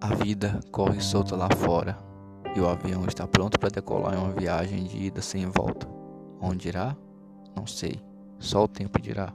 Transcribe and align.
A 0.00 0.14
vida 0.14 0.60
corre 0.70 1.00
solta 1.00 1.34
lá 1.34 1.48
fora 1.50 1.98
e 2.54 2.60
o 2.60 2.68
avião 2.68 3.04
está 3.06 3.26
pronto 3.26 3.58
para 3.58 3.70
decolar 3.70 4.14
em 4.14 4.18
uma 4.18 4.32
viagem 4.32 4.84
de 4.84 4.96
ida 4.96 5.20
sem 5.20 5.46
volta. 5.46 5.88
Onde 6.40 6.68
irá? 6.68 6.96
Não 7.56 7.66
sei, 7.66 8.00
só 8.38 8.64
o 8.64 8.68
tempo 8.68 9.00
dirá. 9.00 9.32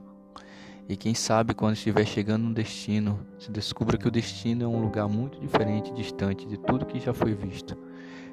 E 0.88 0.96
quem 0.96 1.14
sabe 1.14 1.54
quando 1.54 1.74
estiver 1.74 2.06
chegando 2.06 2.44
no 2.44 2.54
destino, 2.54 3.20
se 3.38 3.52
descubra 3.52 3.98
que 3.98 4.08
o 4.08 4.12
destino 4.12 4.64
é 4.64 4.68
um 4.68 4.82
lugar 4.82 5.10
muito 5.10 5.40
diferente 5.40 5.92
e 5.92 5.94
distante 5.94 6.48
de 6.48 6.58
tudo 6.58 6.86
que 6.86 7.00
já 7.00 7.14
foi 7.14 7.34
visto. 7.34 7.78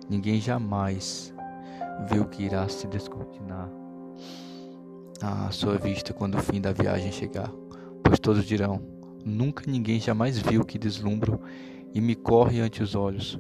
Ninguém 0.09 0.41
jamais 0.41 1.35
o 2.21 2.25
que 2.25 2.45
irá 2.45 2.69
se 2.69 2.87
descortinar 2.87 3.69
à 5.21 5.51
sua 5.51 5.77
vista 5.77 6.13
quando 6.13 6.37
o 6.37 6.43
fim 6.43 6.61
da 6.61 6.73
viagem 6.73 7.11
chegar, 7.13 7.51
pois 8.03 8.19
todos 8.19 8.45
dirão: 8.45 8.81
Nunca 9.25 9.65
ninguém 9.67 10.01
jamais 10.01 10.39
viu 10.39 10.65
que 10.65 10.79
deslumbro 10.79 11.41
e 11.95 12.01
me 12.01 12.15
corre 12.15 12.61
ante 12.61 12.83
os 12.83 12.95
olhos. 12.95 13.39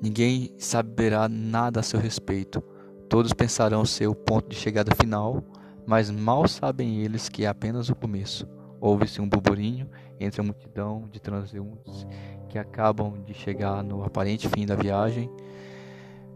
Ninguém 0.00 0.50
saberá 0.58 1.28
nada 1.28 1.80
a 1.80 1.82
seu 1.82 2.00
respeito. 2.00 2.62
Todos 3.08 3.32
pensarão 3.32 3.84
ser 3.84 4.08
o 4.08 4.14
ponto 4.14 4.48
de 4.48 4.56
chegada 4.56 4.94
final, 4.94 5.44
mas 5.86 6.10
mal 6.10 6.48
sabem 6.48 7.00
eles 7.00 7.28
que 7.28 7.44
é 7.44 7.48
apenas 7.48 7.88
o 7.88 7.94
começo. 7.94 8.46
Houve-se 8.80 9.20
um 9.20 9.28
burburinho 9.28 9.88
entre 10.18 10.40
a 10.40 10.44
multidão 10.44 11.08
de 11.10 11.20
transeuntes 11.20 12.06
que 12.48 12.58
acabam 12.58 13.22
de 13.24 13.32
chegar 13.32 13.82
no 13.82 14.02
aparente 14.02 14.48
fim 14.48 14.66
da 14.66 14.74
viagem. 14.74 15.30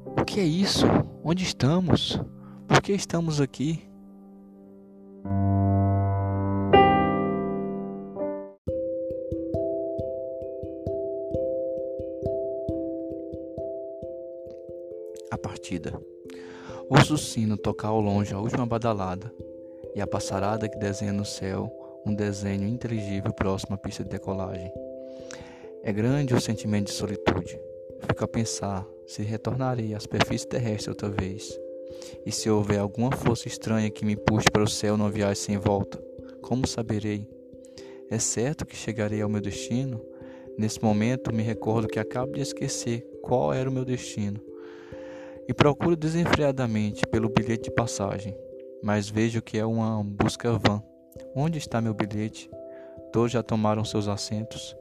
O 0.05 0.25
que 0.25 0.39
é 0.39 0.45
isso? 0.45 0.87
Onde 1.25 1.43
estamos? 1.43 2.21
Por 2.69 2.81
que 2.81 2.93
estamos 2.93 3.41
aqui? 3.41 3.83
Partida. 15.67 16.01
Ouço 16.89 17.15
o 17.15 17.19
sino 17.19 17.57
tocar 17.57 17.89
ao 17.89 18.01
longe 18.01 18.33
a 18.33 18.39
última 18.39 18.65
badalada 18.65 19.33
e 19.97 20.01
a 20.01 20.07
passarada 20.07 20.69
que 20.69 20.79
desenha 20.79 21.13
no 21.13 21.25
céu 21.25 21.73
um 22.07 22.15
desenho 22.15 22.69
inteligível 22.69 23.33
próximo 23.33 23.75
à 23.75 23.79
pista 23.79 24.05
de 24.05 24.11
decolagem. 24.11 24.73
É 25.83 25.93
grande 25.93 26.35
o 26.35 26.41
sentimento 26.41 26.87
de 26.87 26.93
solitude. 26.93 27.59
Fico 28.01 28.25
a 28.25 28.29
pensar 28.29 28.87
se 29.09 29.23
retornarei 29.23 29.93
à 29.93 29.99
superfície 29.99 30.47
terrestre 30.47 30.91
outra 30.91 31.09
vez. 31.09 31.59
E 32.25 32.31
se 32.31 32.49
houver 32.49 32.79
alguma 32.79 33.11
força 33.11 33.49
estranha 33.49 33.91
que 33.91 34.05
me 34.05 34.15
puxe 34.15 34.49
para 34.53 34.63
o 34.63 34.69
céu 34.69 34.97
numa 34.97 35.11
viagem 35.11 35.35
sem 35.35 35.59
volta, 35.59 35.99
como 36.43 36.67
saberei? 36.67 37.29
É 38.09 38.21
certo 38.21 38.65
que 38.65 38.77
chegarei 38.77 39.21
ao 39.21 39.29
meu 39.29 39.41
destino? 39.41 40.01
Nesse 40.57 40.81
momento 40.81 41.35
me 41.35 41.43
recordo 41.43 41.89
que 41.89 41.99
acabo 41.99 42.35
de 42.35 42.41
esquecer 42.41 43.05
qual 43.21 43.53
era 43.53 43.69
o 43.69 43.73
meu 43.73 43.85
destino 43.85 44.41
e 45.49 45.55
procuro 45.55 45.97
desenfreadamente 45.97 47.07
pelo 47.07 47.29
bilhete 47.29 47.65
de 47.65 47.71
passagem, 47.71 48.37
mas 48.83 49.09
vejo 49.09 49.43
que 49.43 49.59
é 49.59 49.65
uma 49.65 50.03
busca 50.03 50.53
vã. 50.53 50.83
Onde 51.35 51.59
está 51.59 51.81
meu 51.81 51.95
bilhete? 51.95 52.51
Todos 53.13 53.33
já 53.33 53.43
tomaram 53.43 53.85
seus 53.85 54.09
assentos, 54.09 54.77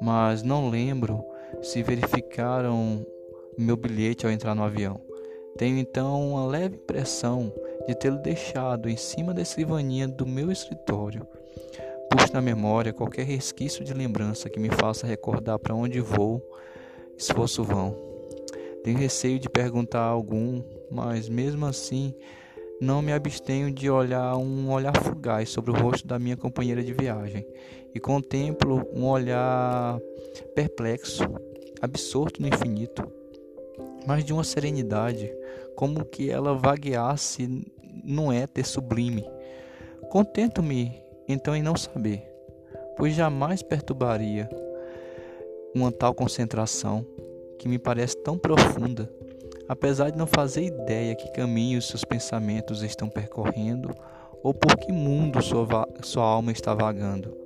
mas 0.00 0.42
não 0.42 0.68
lembro 0.68 1.24
se 1.62 1.82
verificaram 1.82 3.04
meu 3.56 3.76
bilhete 3.76 4.24
ao 4.24 4.32
entrar 4.32 4.54
no 4.54 4.62
avião. 4.62 5.00
Tenho 5.56 5.78
então 5.78 6.30
uma 6.30 6.46
leve 6.46 6.76
impressão 6.76 7.52
de 7.86 7.94
tê-lo 7.94 8.18
deixado 8.18 8.88
em 8.88 8.96
cima 8.96 9.34
da 9.34 9.42
escrivaninha 9.42 10.06
do 10.06 10.24
meu 10.24 10.52
escritório. 10.52 11.26
Puxo 12.10 12.32
na 12.32 12.40
memória 12.40 12.92
qualquer 12.92 13.24
resquício 13.24 13.84
de 13.84 13.92
lembrança 13.92 14.48
que 14.48 14.60
me 14.60 14.70
faça 14.70 15.06
recordar 15.06 15.58
para 15.58 15.74
onde 15.74 16.00
vou, 16.00 16.42
esforço 17.16 17.64
vão. 17.64 18.07
Tenho 18.82 18.98
receio 18.98 19.38
de 19.38 19.48
perguntar 19.48 20.00
a 20.00 20.08
algum, 20.08 20.62
mas 20.90 21.28
mesmo 21.28 21.66
assim 21.66 22.14
não 22.80 23.02
me 23.02 23.12
abstenho 23.12 23.72
de 23.72 23.90
olhar 23.90 24.36
um 24.36 24.70
olhar 24.70 24.96
fugaz 25.02 25.48
sobre 25.48 25.72
o 25.72 25.74
rosto 25.74 26.06
da 26.06 26.18
minha 26.18 26.36
companheira 26.36 26.82
de 26.82 26.92
viagem 26.92 27.44
e 27.94 27.98
contemplo 27.98 28.86
um 28.92 29.04
olhar 29.06 29.98
perplexo, 30.54 31.24
absorto 31.80 32.40
no 32.40 32.46
infinito, 32.46 33.10
mas 34.06 34.24
de 34.24 34.32
uma 34.32 34.44
serenidade, 34.44 35.30
como 35.74 36.04
que 36.04 36.30
ela 36.30 36.54
vagueasse 36.54 37.66
num 38.04 38.32
éter 38.32 38.66
sublime. 38.66 39.24
Contento-me 40.08 41.02
então 41.28 41.54
em 41.54 41.62
não 41.62 41.76
saber, 41.76 42.22
pois 42.96 43.14
jamais 43.14 43.62
perturbaria 43.62 44.48
uma 45.74 45.90
tal 45.90 46.14
concentração 46.14 47.04
que 47.58 47.68
me 47.68 47.78
parece 47.78 48.16
tão 48.16 48.38
profunda, 48.38 49.10
apesar 49.68 50.10
de 50.10 50.18
não 50.18 50.26
fazer 50.26 50.62
ideia 50.62 51.14
que 51.14 51.32
caminhos 51.32 51.88
seus 51.88 52.04
pensamentos 52.04 52.82
estão 52.82 53.08
percorrendo 53.08 53.94
ou 54.42 54.54
por 54.54 54.76
que 54.76 54.92
mundo 54.92 55.42
sua, 55.42 55.86
sua 56.02 56.24
alma 56.24 56.52
está 56.52 56.74
vagando. 56.74 57.36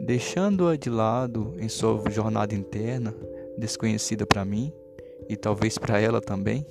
Deixando-a 0.00 0.76
de 0.76 0.90
lado 0.90 1.54
em 1.58 1.68
sua 1.68 2.02
jornada 2.10 2.54
interna, 2.54 3.14
desconhecida 3.56 4.26
para 4.26 4.44
mim 4.44 4.72
e 5.28 5.36
talvez 5.36 5.78
para 5.78 6.00
ela 6.00 6.20
também, 6.20 6.66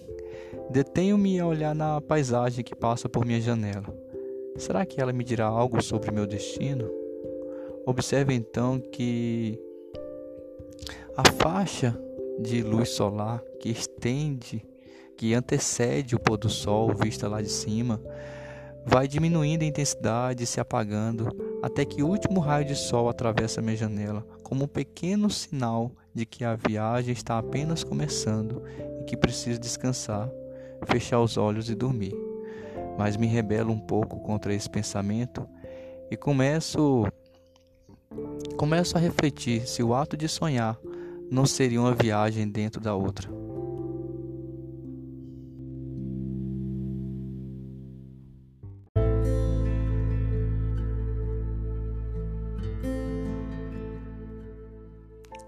detenho-me 0.70 1.40
a 1.40 1.48
olhar 1.48 1.74
na 1.74 2.02
paisagem 2.02 2.64
que 2.64 2.76
passa 2.76 3.08
por 3.08 3.26
minha 3.26 3.40
janela. 3.40 3.86
Será 4.58 4.86
que 4.86 5.00
ela 5.00 5.14
me 5.14 5.24
dirá 5.24 5.46
algo 5.46 5.82
sobre 5.82 6.12
meu 6.12 6.28
destino? 6.28 6.90
Observe 7.86 8.34
então 8.34 8.80
que 8.80 9.58
a 11.16 11.24
faixa 11.42 11.98
de 12.40 12.62
luz 12.62 12.90
solar 12.90 13.42
que 13.60 13.70
estende, 13.70 14.66
que 15.18 15.34
antecede 15.34 16.16
o 16.16 16.20
pôr 16.20 16.38
do 16.38 16.50
sol 16.50 16.94
vista 16.96 17.28
lá 17.28 17.42
de 17.42 17.50
cima, 17.50 18.02
vai 18.86 19.08
diminuindo 19.08 19.64
a 19.64 19.68
intensidade 19.68 20.46
se 20.46 20.60
apagando 20.60 21.30
até 21.62 21.86
que 21.86 22.02
o 22.02 22.08
último 22.08 22.40
raio 22.40 22.66
de 22.66 22.76
sol 22.76 23.10
atravessa 23.10 23.62
minha 23.62 23.76
janela, 23.76 24.26
como 24.42 24.64
um 24.64 24.68
pequeno 24.68 25.30
sinal 25.30 25.92
de 26.14 26.26
que 26.26 26.44
a 26.44 26.56
viagem 26.56 27.14
está 27.14 27.38
apenas 27.38 27.84
começando 27.84 28.64
e 29.00 29.04
que 29.04 29.16
preciso 29.16 29.60
descansar, 29.60 30.30
fechar 30.88 31.20
os 31.20 31.38
olhos 31.38 31.70
e 31.70 31.76
dormir. 31.76 32.16
Mas 32.98 33.16
me 33.16 33.28
rebelo 33.28 33.72
um 33.72 33.80
pouco 33.80 34.20
contra 34.22 34.54
esse 34.54 34.70
pensamento 34.70 35.48
e 36.10 36.18
começo 36.18 37.06
começo 38.58 38.98
a 38.98 39.00
refletir 39.00 39.68
se 39.68 39.82
o 39.82 39.96
ato 39.96 40.18
de 40.18 40.28
sonhar 40.28 40.78
não 41.32 41.46
seria 41.46 41.80
uma 41.80 41.94
viagem 41.94 42.46
dentro 42.46 42.82
da 42.82 42.94
outra. 42.94 43.32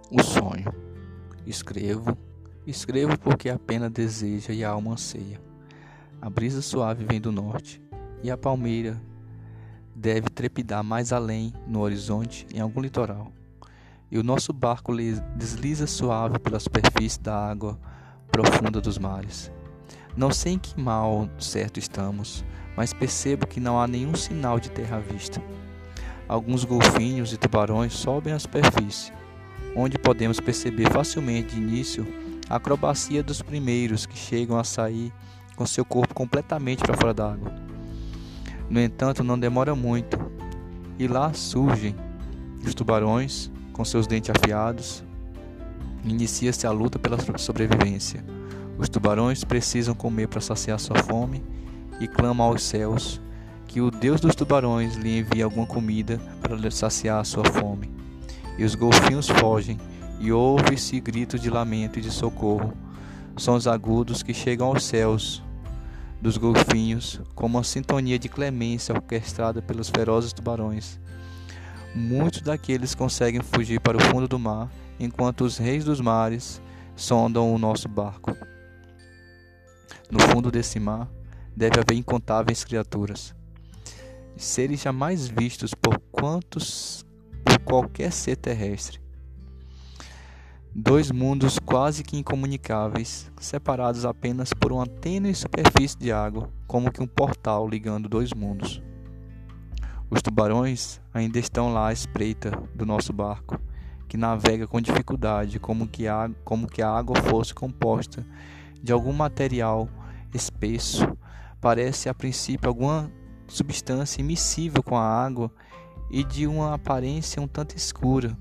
O 0.09 0.23
sonho. 0.23 0.73
Escrevo, 1.45 2.17
escrevo 2.65 3.19
porque 3.19 3.49
a 3.49 3.59
pena 3.59 3.89
deseja 3.89 4.53
e 4.53 4.63
a 4.63 4.69
alma 4.69 4.93
anseia. 4.93 5.41
A 6.21 6.29
brisa 6.29 6.61
suave 6.61 7.03
vem 7.03 7.19
do 7.19 7.33
norte 7.33 7.81
e 8.23 8.31
a 8.31 8.37
palmeira 8.37 9.01
deve 9.93 10.29
trepidar 10.29 10.81
mais 10.81 11.11
além, 11.11 11.51
no 11.67 11.81
horizonte, 11.81 12.47
em 12.53 12.61
algum 12.61 12.79
litoral 12.79 13.33
e 14.13 14.19
o 14.19 14.23
nosso 14.23 14.53
barco 14.53 14.93
desliza 15.35 15.87
suave 15.87 16.37
pela 16.37 16.59
superfície 16.59 17.19
da 17.19 17.49
água 17.49 17.79
profunda 18.31 18.79
dos 18.79 18.99
mares. 18.99 19.51
Não 20.15 20.31
sei 20.31 20.53
em 20.53 20.59
que 20.59 20.79
mal 20.79 21.27
certo 21.39 21.79
estamos, 21.79 22.45
mas 22.77 22.93
percebo 22.93 23.47
que 23.47 23.59
não 23.59 23.81
há 23.81 23.87
nenhum 23.87 24.13
sinal 24.13 24.59
de 24.59 24.69
terra 24.69 24.97
à 24.97 24.99
vista. 24.99 25.41
Alguns 26.27 26.63
golfinhos 26.63 27.33
e 27.33 27.37
tubarões 27.37 27.93
sobem 27.93 28.33
à 28.33 28.37
superfície, 28.37 29.11
onde 29.75 29.97
podemos 29.97 30.39
perceber 30.39 30.91
facilmente 30.91 31.55
de 31.55 31.59
início 31.59 32.05
a 32.47 32.57
acrobacia 32.57 33.23
dos 33.23 33.41
primeiros 33.41 34.05
que 34.05 34.15
chegam 34.15 34.59
a 34.59 34.63
sair 34.63 35.11
com 35.55 35.65
seu 35.65 35.83
corpo 35.83 36.13
completamente 36.13 36.83
para 36.83 36.95
fora 36.95 37.15
d'água. 37.15 37.51
No 38.69 38.79
entanto, 38.79 39.23
não 39.23 39.39
demora 39.39 39.73
muito, 39.73 40.19
e 40.99 41.07
lá 41.07 41.33
surgem 41.33 41.95
os 42.63 42.75
tubarões, 42.75 43.51
com 43.73 43.83
seus 43.83 44.07
dentes 44.07 44.29
afiados, 44.29 45.03
inicia-se 46.05 46.65
a 46.65 46.71
luta 46.71 46.97
pela 46.97 47.17
sobrevivência. 47.37 48.23
Os 48.77 48.87
tubarões 48.87 49.43
precisam 49.43 49.93
comer 49.93 50.27
para 50.27 50.39
saciar 50.39 50.79
sua 50.79 50.97
fome 51.03 51.43
e 51.99 52.07
clamam 52.07 52.47
aos 52.47 52.63
céus 52.63 53.21
que 53.67 53.81
o 53.81 53.89
Deus 53.89 54.21
dos 54.21 54.35
tubarões 54.35 54.95
lhe 54.95 55.19
envie 55.19 55.41
alguma 55.41 55.65
comida 55.65 56.19
para 56.41 56.71
saciar 56.71 57.25
sua 57.25 57.43
fome. 57.43 57.91
E 58.57 58.63
os 58.63 58.75
golfinhos 58.75 59.27
fogem 59.27 59.79
e 60.19 60.31
ouve-se 60.31 60.99
gritos 60.99 61.41
de 61.41 61.49
lamento 61.49 61.97
e 61.97 62.01
de 62.01 62.11
socorro, 62.11 62.73
sons 63.35 63.65
agudos 63.65 64.21
que 64.21 64.33
chegam 64.33 64.67
aos 64.67 64.83
céus 64.83 65.43
dos 66.21 66.37
golfinhos, 66.37 67.19
como 67.35 67.57
uma 67.57 67.63
sintonia 67.63 68.17
de 68.17 68.29
clemência 68.29 68.93
orquestrada 68.93 69.61
pelos 69.61 69.89
ferozes 69.89 70.31
tubarões. 70.31 70.99
Muitos 71.95 72.41
daqueles 72.41 72.95
conseguem 72.95 73.41
fugir 73.41 73.79
para 73.79 73.97
o 73.97 74.01
fundo 74.01 74.27
do 74.27 74.39
mar, 74.39 74.71
enquanto 74.99 75.41
os 75.41 75.57
reis 75.57 75.85
dos 75.85 76.01
mares 76.01 76.59
sondam 76.95 77.53
o 77.53 77.57
nosso 77.59 77.87
barco. 77.87 78.35
No 80.09 80.19
fundo 80.19 80.51
desse 80.51 80.79
mar 80.79 81.07
deve 81.55 81.79
haver 81.79 81.95
incontáveis 81.95 82.63
criaturas, 82.63 83.35
seres 84.35 84.81
jamais 84.81 85.27
vistos 85.27 85.75
por 85.75 85.99
quantos 86.11 87.05
por 87.45 87.59
qualquer 87.59 88.11
ser 88.11 88.37
terrestre. 88.37 88.99
Dois 90.75 91.11
mundos 91.11 91.59
quase 91.59 92.03
que 92.03 92.17
incomunicáveis, 92.17 93.31
separados 93.39 94.03
apenas 94.05 94.51
por 94.51 94.71
uma 94.71 94.87
tênue 94.87 95.35
superfície 95.35 95.99
de 95.99 96.11
água, 96.11 96.49
como 96.65 96.91
que 96.91 97.03
um 97.03 97.05
portal 97.05 97.69
ligando 97.69 98.09
dois 98.09 98.33
mundos. 98.33 98.81
Os 100.13 100.21
tubarões 100.21 101.01
ainda 101.11 101.39
estão 101.39 101.73
lá 101.73 101.87
à 101.87 101.91
espreita 101.91 102.51
do 102.75 102.85
nosso 102.85 103.11
barco, 103.11 103.59
que 104.07 104.15
navega 104.15 104.67
com 104.67 104.79
dificuldade, 104.79 105.59
como 105.59 105.87
que 105.87 106.07
a, 106.07 106.29
como 106.43 106.67
que 106.67 106.83
a 106.83 106.89
água 106.91 107.19
fosse 107.23 107.51
composta 107.51 108.23
de 108.79 108.93
algum 108.93 109.11
material 109.11 109.89
espesso. 110.31 111.17
Parece 111.59 112.09
a 112.09 112.13
princípio 112.13 112.69
alguma 112.69 113.11
substância 113.47 114.21
imissível 114.21 114.83
com 114.83 114.95
a 114.95 115.25
água 115.25 115.51
e 116.11 116.23
de 116.23 116.45
uma 116.45 116.75
aparência 116.75 117.41
um 117.41 117.47
tanto 117.47 117.75
escura 117.75 118.37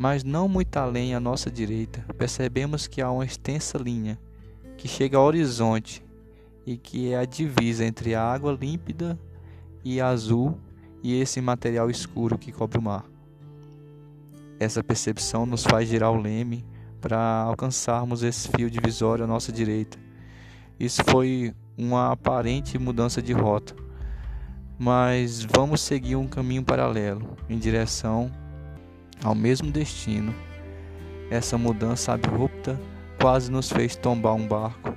mas 0.00 0.24
não 0.24 0.48
muito 0.48 0.74
além 0.78 1.14
à 1.14 1.20
nossa 1.20 1.50
direita, 1.50 2.02
percebemos 2.16 2.86
que 2.86 3.02
há 3.02 3.10
uma 3.10 3.26
extensa 3.26 3.76
linha 3.76 4.18
que 4.78 4.88
chega 4.88 5.18
ao 5.18 5.26
horizonte 5.26 6.02
e 6.64 6.78
que 6.78 7.12
é 7.12 7.18
a 7.18 7.26
divisa 7.26 7.84
entre 7.84 8.14
a 8.14 8.24
água 8.24 8.56
límpida 8.58 9.20
e 9.84 10.00
azul 10.00 10.58
e 11.02 11.20
esse 11.20 11.40
material 11.40 11.90
escuro 11.90 12.38
que 12.38 12.52
cobre 12.52 12.78
o 12.78 12.82
mar. 12.82 13.04
Essa 14.58 14.84
percepção 14.84 15.46
nos 15.46 15.64
faz 15.64 15.88
girar 15.88 16.12
o 16.12 16.20
leme 16.20 16.64
para 17.00 17.42
alcançarmos 17.42 18.22
esse 18.22 18.48
fio 18.48 18.70
divisório 18.70 19.24
à 19.24 19.26
nossa 19.26 19.50
direita. 19.50 19.98
Isso 20.78 21.02
foi 21.04 21.54
uma 21.76 22.12
aparente 22.12 22.78
mudança 22.78 23.22
de 23.22 23.32
rota, 23.32 23.74
mas 24.78 25.44
vamos 25.44 25.80
seguir 25.80 26.16
um 26.16 26.26
caminho 26.26 26.62
paralelo 26.62 27.36
em 27.48 27.58
direção 27.58 28.30
ao 29.22 29.34
mesmo 29.34 29.70
destino. 29.70 30.34
Essa 31.30 31.56
mudança 31.56 32.12
abrupta 32.12 32.78
quase 33.20 33.50
nos 33.50 33.70
fez 33.70 33.96
tombar 33.96 34.34
um 34.34 34.46
barco. 34.46 34.94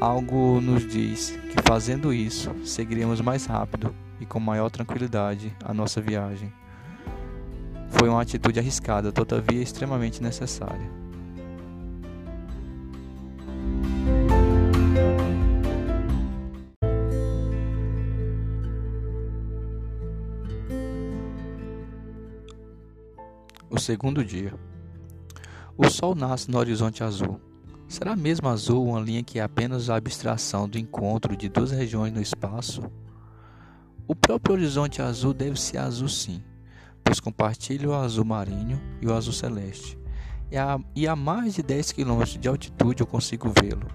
Algo 0.00 0.62
nos 0.62 0.88
diz 0.88 1.38
que 1.50 1.62
fazendo 1.62 2.10
isso 2.10 2.54
seguiremos 2.64 3.20
mais 3.20 3.44
rápido 3.44 3.94
e 4.18 4.24
com 4.24 4.40
maior 4.40 4.70
tranquilidade 4.70 5.54
a 5.62 5.74
nossa 5.74 6.00
viagem. 6.00 6.50
Foi 7.90 8.08
uma 8.08 8.22
atitude 8.22 8.58
arriscada, 8.58 9.12
todavia 9.12 9.62
extremamente 9.62 10.22
necessária. 10.22 10.90
O 23.68 23.78
segundo 23.78 24.24
dia. 24.24 24.54
O 25.76 25.90
sol 25.90 26.14
nasce 26.14 26.50
no 26.50 26.56
horizonte 26.56 27.04
azul. 27.04 27.38
Será 27.90 28.14
mesmo 28.14 28.48
azul 28.48 28.86
uma 28.86 29.00
linha 29.00 29.20
que 29.20 29.40
é 29.40 29.42
apenas 29.42 29.90
a 29.90 29.96
abstração 29.96 30.68
do 30.68 30.78
encontro 30.78 31.36
de 31.36 31.48
duas 31.48 31.72
regiões 31.72 32.12
no 32.12 32.22
espaço? 32.22 32.80
O 34.06 34.14
próprio 34.14 34.54
horizonte 34.54 35.02
azul 35.02 35.34
deve 35.34 35.60
ser 35.60 35.78
azul 35.78 36.06
sim, 36.06 36.40
pois 37.02 37.18
compartilha 37.18 37.88
o 37.88 37.94
azul 37.94 38.24
marinho 38.24 38.80
e 39.02 39.08
o 39.08 39.12
azul 39.12 39.32
celeste. 39.32 39.98
E 40.52 40.56
a, 40.56 40.78
e 40.94 41.08
a 41.08 41.16
mais 41.16 41.56
de 41.56 41.64
10 41.64 41.90
km 41.90 42.22
de 42.38 42.48
altitude 42.48 43.00
eu 43.00 43.08
consigo 43.08 43.52
vê-lo. 43.60 43.88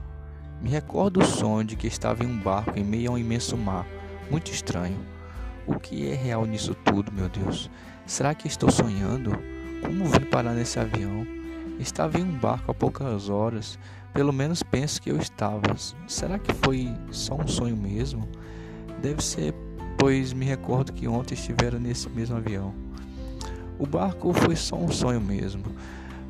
Me 0.61 0.69
recordo 0.69 1.21
o 1.21 1.25
sonho 1.25 1.63
de 1.63 1.77
que 1.77 1.87
estava 1.87 2.21
em 2.21 2.27
um 2.27 2.37
barco 2.37 2.77
em 2.77 2.83
meio 2.83 3.11
a 3.11 3.13
um 3.13 3.17
imenso 3.17 3.55
mar, 3.55 3.87
muito 4.29 4.51
estranho. 4.51 4.99
O 5.65 5.79
que 5.79 6.09
é 6.09 6.13
real 6.13 6.45
nisso 6.45 6.75
tudo, 6.75 7.13
meu 7.13 7.29
Deus? 7.29 7.71
Será 8.05 8.35
que 8.35 8.45
estou 8.45 8.69
sonhando? 8.69 9.31
Como 9.81 10.03
vim 10.03 10.25
parar 10.25 10.53
nesse 10.53 10.81
avião? 10.81 11.34
Estava 11.79 12.19
em 12.19 12.23
um 12.23 12.37
barco 12.37 12.71
há 12.71 12.73
poucas 12.73 13.29
horas. 13.29 13.77
Pelo 14.13 14.31
menos 14.31 14.63
penso 14.63 15.01
que 15.01 15.11
eu 15.11 15.17
estava. 15.17 15.75
Será 16.07 16.39
que 16.39 16.53
foi 16.53 16.93
só 17.11 17.35
um 17.35 17.47
sonho 17.47 17.75
mesmo? 17.75 18.27
Deve 19.01 19.23
ser, 19.23 19.53
pois 19.97 20.33
me 20.33 20.45
recordo 20.45 20.93
que 20.93 21.07
ontem 21.07 21.33
estivera 21.33 21.77
nesse 21.77 22.09
mesmo 22.09 22.37
avião. 22.37 22.73
O 23.77 23.85
barco 23.85 24.31
foi 24.33 24.55
só 24.55 24.77
um 24.77 24.89
sonho 24.89 25.19
mesmo, 25.19 25.63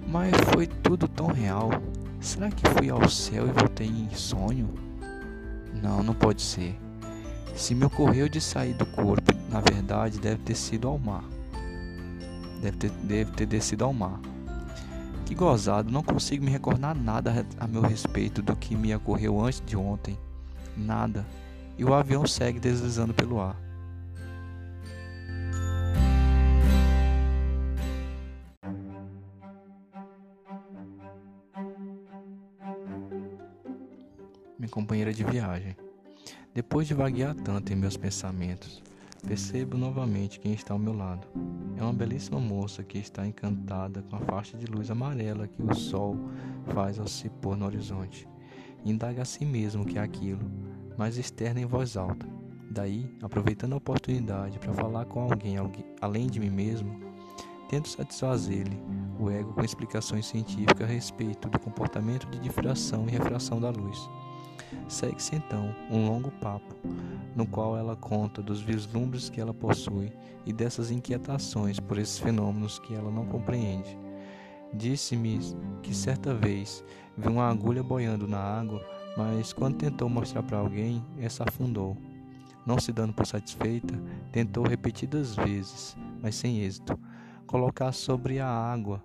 mas 0.08 0.32
foi 0.52 0.66
tudo 0.66 1.08
tão 1.08 1.28
real. 1.28 1.70
Será 2.20 2.50
que 2.50 2.68
fui 2.70 2.90
ao 2.90 3.08
céu 3.08 3.48
e 3.48 3.52
voltei 3.52 3.88
em 3.88 4.10
sonho? 4.16 4.74
Não, 5.82 6.02
não 6.02 6.16
pode 6.16 6.42
ser. 6.42 6.76
Se 7.56 7.76
me 7.76 7.86
ocorreu 7.86 8.28
de 8.28 8.42
sair 8.42 8.74
do 8.74 8.86
corpo, 8.86 9.32
na 9.50 9.62
verdade 9.62 10.18
deve 10.18 10.42
ter 10.42 10.56
sido 10.56 10.88
ao 10.88 10.98
mar 10.98 11.24
deve 12.66 12.78
ter, 12.78 12.92
deve 13.04 13.32
ter 13.32 13.46
descido 13.46 13.86
ao 13.86 13.94
mar. 13.94 14.20
Que 15.26 15.34
gozado, 15.34 15.92
não 15.92 16.04
consigo 16.04 16.46
me 16.46 16.52
recordar 16.52 16.96
nada 16.96 17.46
a 17.60 17.68
meu 17.68 17.82
respeito 17.82 18.44
do 18.44 18.56
que 18.56 18.76
me 18.76 18.94
ocorreu 18.96 19.42
antes 19.42 19.60
de 19.66 19.76
ontem. 19.76 20.18
Nada. 20.78 21.26
E 21.78 21.84
o 21.84 21.94
avião 21.94 22.28
segue 22.28 22.60
deslizando 22.60 23.14
pelo 23.14 23.42
ar. 23.42 23.60
Minha 34.60 34.70
companheira 34.70 35.12
de 35.12 35.24
viagem. 35.24 35.76
Depois 36.54 36.88
de 36.88 36.94
vaguear 36.94 37.34
tanto 37.36 37.74
em 37.74 37.76
meus 37.76 37.98
pensamentos, 37.98 38.82
Percebo 39.28 39.76
novamente 39.76 40.40
quem 40.40 40.54
está 40.54 40.74
ao 40.74 40.80
meu 40.80 40.94
lado. 40.94 41.28
É 41.76 41.82
uma 41.82 41.92
belíssima 41.92 42.40
moça 42.40 42.84
que 42.84 43.00
está 43.00 43.26
encantada 43.26 44.04
com 44.04 44.16
a 44.18 44.20
faixa 44.20 44.56
de 44.56 44.68
luz 44.68 44.92
amarela 44.92 45.48
que 45.48 45.64
o 45.64 45.74
sol 45.74 46.16
faz 46.74 47.00
ao 47.00 47.08
se 47.08 47.28
pôr 47.30 47.58
no 47.58 47.66
horizonte. 47.66 48.28
Indaga 48.86 49.24
a 49.24 49.26
si 49.26 49.44
mesmo 49.44 49.82
o 49.82 49.86
que 49.86 49.98
é 49.98 50.02
aquilo, 50.02 50.48
mas 50.96 51.18
externa 51.18 51.60
em 51.60 51.66
voz 51.66 51.98
alta. 51.98 52.28
Daí, 52.70 53.10
aproveitando 53.22 53.74
a 53.74 53.78
oportunidade 53.78 54.60
para 54.60 54.74
falar 54.74 55.06
com 55.06 55.22
alguém, 55.22 55.58
alguém 55.58 55.86
além 56.00 56.28
de 56.28 56.40
mim 56.40 56.52
mesmo, 56.52 57.00
tento 57.68 57.90
satisfazer-lhe 57.90 58.78
o 59.20 59.32
ego 59.32 59.54
com 59.54 59.64
explicações 59.64 60.28
científicas 60.28 60.88
a 60.88 60.92
respeito 60.92 61.50
do 61.50 61.60
comportamento 61.60 62.30
de 62.30 62.38
difração 62.38 63.08
e 63.08 63.12
refração 63.12 63.60
da 63.60 63.72
luz. 63.72 64.08
Segue-se 64.88 65.36
então 65.36 65.74
um 65.90 66.08
longo 66.08 66.32
papo, 66.32 66.76
no 67.36 67.46
qual 67.46 67.76
ela 67.78 67.96
conta 67.96 68.42
dos 68.42 68.62
vislumbres 68.62 69.30
que 69.30 69.42
ela 69.42 69.54
possui 69.54 70.12
e 70.46 70.54
dessas 70.54 70.92
inquietações 70.92 71.80
por 71.80 71.98
esses 71.98 72.20
fenômenos 72.20 72.80
que 72.80 72.94
ela 72.94 73.12
não 73.12 73.26
compreende. 73.26 73.98
Disse-me 74.74 75.40
que 75.82 75.94
certa 75.94 76.34
vez 76.34 76.84
viu 77.18 77.32
uma 77.32 77.50
agulha 77.50 77.82
boiando 77.82 78.28
na 78.28 78.40
água, 78.40 78.86
mas 79.18 79.54
quando 79.54 79.78
tentou 79.78 80.10
mostrar 80.10 80.44
para 80.44 80.58
alguém, 80.58 81.04
essa 81.18 81.44
afundou. 81.44 81.98
Não 82.66 82.80
se 82.80 82.92
dando 82.92 83.14
por 83.14 83.26
satisfeita, 83.26 83.94
tentou 84.32 84.68
repetidas 84.68 85.36
vezes, 85.36 85.96
mas 86.22 86.36
sem 86.36 86.62
êxito, 86.62 87.00
colocar 87.46 87.92
sobre 87.92 88.40
a 88.40 88.48
água 88.48 89.04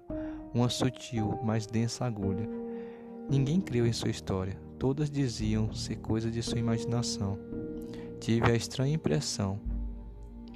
uma 0.52 0.68
sutil, 0.68 1.38
mais 1.44 1.66
densa 1.66 2.04
agulha. 2.04 2.48
Ninguém 3.28 3.60
creu 3.60 3.86
em 3.86 3.92
sua 3.92 4.10
história, 4.10 4.58
todas 4.80 5.10
diziam 5.10 5.74
ser 5.74 5.96
coisa 5.96 6.30
de 6.30 6.42
sua 6.42 6.58
imaginação. 6.58 7.38
Tive 8.18 8.50
a 8.50 8.56
estranha 8.56 8.94
impressão 8.94 9.60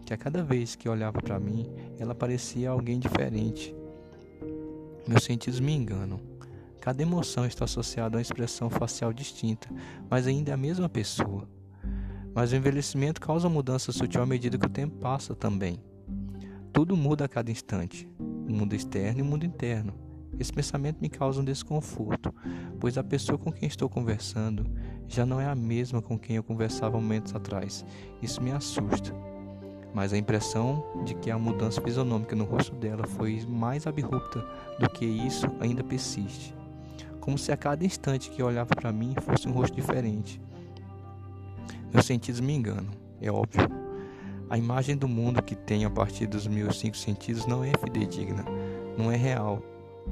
que 0.07 0.15
a 0.15 0.17
cada 0.17 0.43
vez 0.43 0.75
que 0.75 0.89
olhava 0.89 1.21
para 1.21 1.39
mim, 1.39 1.71
ela 1.99 2.15
parecia 2.15 2.71
alguém 2.71 2.99
diferente. 2.99 3.75
Meus 5.07 5.25
sentidos 5.25 5.61
me 5.61 5.75
enganam. 5.75 6.19
Cada 6.81 7.03
emoção 7.03 7.45
está 7.45 7.67
associada 7.67 8.17
a 8.17 8.19
uma 8.19 8.23
expressão 8.23 8.71
facial 8.71 9.13
distinta, 9.13 9.69
mas 10.09 10.27
ainda 10.27 10.51
é 10.51 10.55
a 10.55 10.59
mesma 10.59 10.89
pessoa. 10.89 11.47
Mas 12.35 12.51
o 12.51 12.57
envelhecimento 12.57 13.21
causa 13.21 13.47
mudança 13.47 13.93
sutil 13.93 14.23
à 14.23 14.27
medida 14.27 14.57
que 14.57 14.67
o 14.67 14.71
tempo 14.71 14.97
passa 14.97 15.35
também. 15.35 15.79
Tudo 16.73 16.97
muda 16.97 17.27
a 17.27 17.29
cada 17.29 17.51
instante, 17.51 18.09
o 18.19 18.51
mundo 18.51 18.75
externo 18.75 19.19
e 19.19 19.23
o 19.23 19.27
mundo 19.27 19.45
interno. 19.45 19.93
Esse 20.39 20.53
pensamento 20.53 20.99
me 21.01 21.09
causa 21.09 21.41
um 21.41 21.45
desconforto, 21.45 22.35
pois 22.81 22.99
a 22.99 23.05
pessoa 23.05 23.39
com 23.39 23.53
quem 23.53 23.69
estou 23.69 23.89
conversando 23.89 24.67
já 25.07 25.25
não 25.25 25.41
é 25.41 25.47
a 25.47 25.55
mesma 25.55 26.03
com 26.03 26.19
quem 26.19 26.37
eu 26.37 26.43
conversava 26.43 26.97
momentos 26.97 27.35
atrás. 27.35 27.85
Isso 28.21 28.43
me 28.43 28.51
assusta. 28.51 29.15
Mas 29.95 30.13
a 30.13 30.19
impressão 30.19 30.83
de 31.05 31.15
que 31.15 31.31
a 31.31 31.39
mudança 31.39 31.81
fisionômica 31.81 32.35
no 32.35 32.45
rosto 32.45 32.75
dela 32.75 33.07
foi 33.07 33.45
mais 33.49 33.87
abrupta 33.87 34.45
do 34.81 34.89
que 34.91 35.05
isso 35.05 35.47
ainda 35.61 35.85
persiste. 35.85 36.53
como 37.25 37.39
se 37.39 37.51
a 37.51 37.57
cada 37.57 37.83
instante 37.87 38.29
que 38.29 38.43
olhava 38.43 38.77
para 38.77 38.93
mim 38.93 39.15
fosse 39.23 39.49
um 39.49 39.53
rosto 39.53 39.75
diferente. 39.75 40.39
Meus 41.91 42.05
sentidos 42.05 42.39
me 42.39 42.53
enganam, 42.53 42.93
é 43.19 43.33
óbvio. 43.33 43.67
A 44.51 44.59
imagem 44.59 44.95
do 44.95 45.09
mundo 45.09 45.43
que 45.43 45.57
tenho 45.57 45.89
a 45.89 45.91
partir 45.91 46.27
dos 46.27 46.47
meus 46.47 46.79
cinco 46.79 46.99
sentidos 46.99 47.47
não 47.47 47.65
é 47.65 47.73
fidedigna, 47.83 48.45
não 48.99 49.11
é 49.11 49.17
real. 49.17 49.63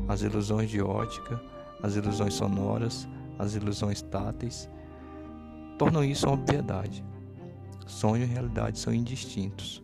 As 0.08 0.22
ilusões 0.22 0.70
de 0.70 0.80
ótica, 0.80 1.40
as 1.82 1.96
ilusões 1.96 2.34
sonoras, 2.34 3.08
as 3.38 3.54
ilusões 3.54 4.02
táteis 4.02 4.68
tornam 5.78 6.04
isso 6.04 6.26
uma 6.26 6.34
obviedade. 6.34 7.04
Sonho 7.87 8.22
e 8.22 8.26
realidade 8.26 8.78
são 8.78 8.94
indistintos. 8.94 9.82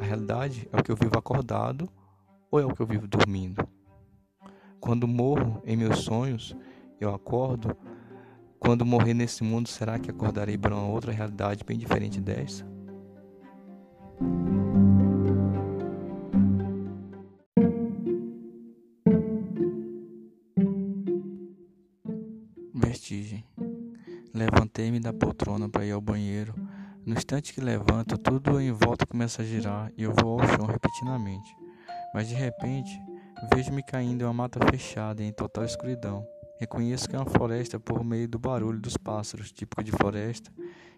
A 0.00 0.04
realidade 0.04 0.68
é 0.72 0.78
o 0.78 0.82
que 0.82 0.90
eu 0.90 0.96
vivo 0.96 1.18
acordado 1.18 1.88
ou 2.50 2.60
é 2.60 2.64
o 2.64 2.74
que 2.74 2.80
eu 2.80 2.86
vivo 2.86 3.06
dormindo? 3.06 3.66
Quando 4.80 5.06
morro 5.06 5.62
em 5.64 5.76
meus 5.76 6.00
sonhos, 6.00 6.56
eu 7.00 7.14
acordo. 7.14 7.76
Quando 8.58 8.84
morrer 8.84 9.14
nesse 9.14 9.42
mundo, 9.42 9.68
será 9.68 9.98
que 9.98 10.10
acordarei 10.10 10.58
para 10.58 10.74
uma 10.74 10.86
outra 10.86 11.12
realidade 11.12 11.64
bem 11.64 11.78
diferente 11.78 12.20
dessa? 12.20 12.66
Levantei-me 24.80 24.98
da 24.98 25.12
poltrona 25.12 25.68
para 25.68 25.84
ir 25.84 25.90
ao 25.90 26.00
banheiro. 26.00 26.54
No 27.04 27.12
instante 27.12 27.52
que 27.52 27.60
levanto, 27.60 28.16
tudo 28.16 28.58
em 28.58 28.72
volta 28.72 29.04
começa 29.04 29.42
a 29.42 29.44
girar 29.44 29.92
e 29.94 30.04
eu 30.04 30.12
vou 30.14 30.40
ao 30.40 30.48
chão 30.48 30.64
repetidamente. 30.64 31.54
Mas 32.14 32.28
de 32.28 32.34
repente, 32.34 32.98
vejo-me 33.52 33.82
caindo 33.82 34.22
em 34.22 34.24
uma 34.24 34.32
mata 34.32 34.58
fechada 34.70 35.22
em 35.22 35.30
total 35.32 35.64
escuridão. 35.64 36.26
Reconheço 36.58 37.10
que 37.10 37.14
é 37.14 37.18
uma 37.18 37.26
floresta 37.26 37.78
por 37.78 38.02
meio 38.02 38.26
do 38.26 38.38
barulho 38.38 38.80
dos 38.80 38.96
pássaros, 38.96 39.52
típico 39.52 39.84
de 39.84 39.92
floresta, 39.92 40.50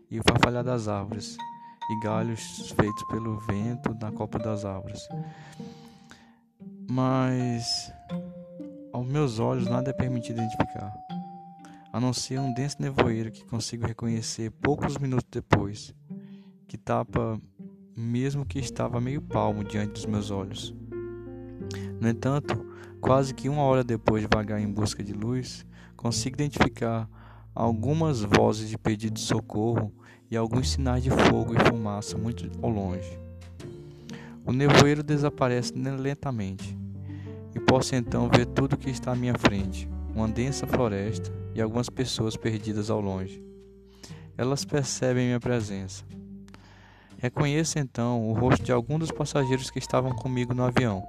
e 0.09 0.21
o 0.21 0.23
farfalhar 0.23 0.63
das 0.63 0.87
árvores, 0.87 1.37
e 1.91 2.05
galhos 2.05 2.71
feitos 2.79 3.03
pelo 3.09 3.37
vento 3.41 3.97
na 4.01 4.13
copa 4.13 4.39
das 4.39 4.65
árvores. 4.65 5.09
Mas 6.89 7.93
aos 8.93 9.07
meus 9.09 9.41
olhos 9.41 9.67
nada 9.67 9.91
é 9.91 9.93
permitido 9.93 10.39
identificar 10.39 10.93
a 11.93 12.01
não 12.01 12.13
ser 12.13 12.41
um 12.41 12.55
denso 12.55 12.77
nevoeiro 12.81 13.31
que 13.31 13.45
consigo 13.45 13.87
reconhecer 13.87 14.51
poucos 14.51 14.97
minutos 14.97 15.29
depois, 15.31 15.95
que 16.67 16.79
tapa 16.79 17.39
mesmo 17.95 18.47
que 18.47 18.59
estava 18.59 18.99
meio 18.99 19.21
palmo 19.21 19.63
diante 19.63 19.93
dos 19.93 20.07
meus 20.07 20.31
olhos. 20.31 20.75
No 22.01 22.09
entanto, 22.09 22.67
quase 22.99 23.35
que 23.35 23.49
uma 23.49 23.63
hora 23.63 23.85
depois 23.85 24.23
de 24.23 24.29
vagar 24.35 24.59
em 24.59 24.67
busca 24.67 25.05
de 25.05 25.13
luz, 25.13 25.67
consigo 25.95 26.37
identificar 26.37 27.07
algumas 27.55 28.23
vozes 28.23 28.71
de 28.71 28.79
pedido 28.79 29.15
de 29.15 29.21
socorro 29.21 29.93
e 30.31 30.37
alguns 30.37 30.71
sinais 30.71 31.03
de 31.03 31.11
fogo 31.11 31.55
e 31.55 31.65
fumaça 31.69 32.17
muito 32.17 32.51
ao 32.63 32.71
longe. 32.71 33.19
O 34.47 34.53
nevoeiro 34.53 35.03
desaparece 35.03 35.75
lentamente 35.75 36.77
e 37.55 37.61
posso 37.61 37.95
então 37.95 38.31
ver 38.31 38.47
tudo 38.47 38.79
que 38.79 38.89
está 38.89 39.13
à 39.13 39.15
minha 39.15 39.35
frente: 39.35 39.87
uma 40.15 40.27
densa 40.27 40.67
floresta, 40.67 41.42
e 41.55 41.61
algumas 41.61 41.89
pessoas 41.89 42.37
perdidas 42.37 42.91
ao 42.91 43.01
longe. 43.01 43.43
Elas 44.37 44.65
percebem 44.65 45.27
minha 45.27 45.41
presença. 45.41 46.05
Reconheço 47.19 47.79
então 47.79 48.29
o 48.29 48.33
rosto 48.33 48.65
de 48.65 48.73
algum 48.73 48.99
dos 48.99 49.13
passageiros 49.13 49.71
que 49.71 49.79
estavam 49.79 50.13
comigo 50.13 50.53
no 50.53 50.65
avião. 50.65 51.05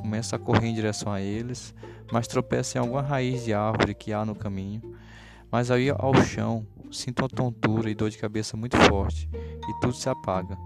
Começo 0.00 0.34
a 0.34 0.38
correr 0.38 0.66
em 0.66 0.74
direção 0.74 1.12
a 1.12 1.20
eles, 1.20 1.74
mas 2.10 2.26
tropeço 2.26 2.76
em 2.76 2.80
alguma 2.80 3.02
raiz 3.02 3.44
de 3.44 3.54
árvore 3.54 3.94
que 3.94 4.12
há 4.12 4.24
no 4.24 4.34
caminho. 4.34 4.82
Mas 5.50 5.70
aí 5.70 5.88
ao 5.90 6.14
chão, 6.24 6.66
sinto 6.90 7.20
uma 7.20 7.28
tontura 7.28 7.88
e 7.88 7.94
dor 7.94 8.10
de 8.10 8.18
cabeça 8.18 8.56
muito 8.56 8.76
forte, 8.76 9.28
e 9.32 9.80
tudo 9.80 9.92
se 9.92 10.08
apaga. 10.08 10.56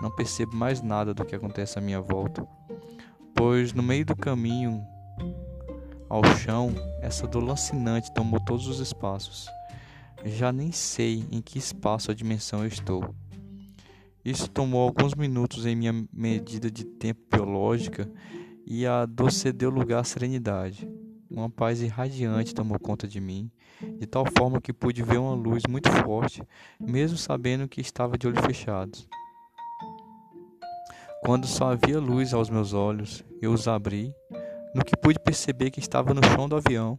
Não 0.00 0.10
percebo 0.10 0.56
mais 0.56 0.80
nada 0.80 1.12
do 1.12 1.24
que 1.24 1.34
acontece 1.34 1.78
à 1.78 1.82
minha 1.82 2.00
volta, 2.00 2.46
pois 3.34 3.72
no 3.72 3.82
meio 3.82 4.06
do 4.06 4.16
caminho 4.16 4.82
ao 6.12 6.22
chão, 6.36 6.74
essa 7.00 7.26
dor 7.26 7.42
lancinante 7.42 8.12
tomou 8.12 8.38
todos 8.38 8.68
os 8.68 8.80
espaços. 8.80 9.48
Já 10.26 10.52
nem 10.52 10.70
sei 10.70 11.24
em 11.32 11.40
que 11.40 11.56
espaço 11.56 12.10
ou 12.10 12.14
dimensão 12.14 12.60
eu 12.60 12.66
estou. 12.66 13.14
Isso 14.22 14.46
tomou 14.50 14.82
alguns 14.82 15.14
minutos 15.14 15.64
em 15.64 15.74
minha 15.74 16.06
medida 16.12 16.70
de 16.70 16.84
tempo 16.84 17.22
biológica 17.30 18.12
e 18.66 18.86
a 18.86 19.06
dor 19.06 19.32
cedeu 19.32 19.70
lugar 19.70 20.00
à 20.00 20.04
serenidade. 20.04 20.86
Uma 21.30 21.48
paz 21.48 21.80
irradiante 21.80 22.54
tomou 22.54 22.78
conta 22.78 23.08
de 23.08 23.18
mim, 23.18 23.50
de 23.98 24.06
tal 24.06 24.26
forma 24.36 24.60
que 24.60 24.70
pude 24.70 25.02
ver 25.02 25.16
uma 25.16 25.34
luz 25.34 25.62
muito 25.66 25.90
forte, 25.90 26.42
mesmo 26.78 27.16
sabendo 27.16 27.66
que 27.66 27.80
estava 27.80 28.18
de 28.18 28.26
olhos 28.26 28.44
fechados. 28.44 29.08
Quando 31.24 31.46
só 31.46 31.72
havia 31.72 31.98
luz 31.98 32.34
aos 32.34 32.50
meus 32.50 32.74
olhos, 32.74 33.24
eu 33.40 33.50
os 33.50 33.66
abri 33.66 34.14
no 34.74 34.84
que 34.84 34.96
pude 34.96 35.18
perceber 35.18 35.70
que 35.70 35.80
estava 35.80 36.14
no 36.14 36.24
chão 36.24 36.48
do 36.48 36.56
avião. 36.56 36.98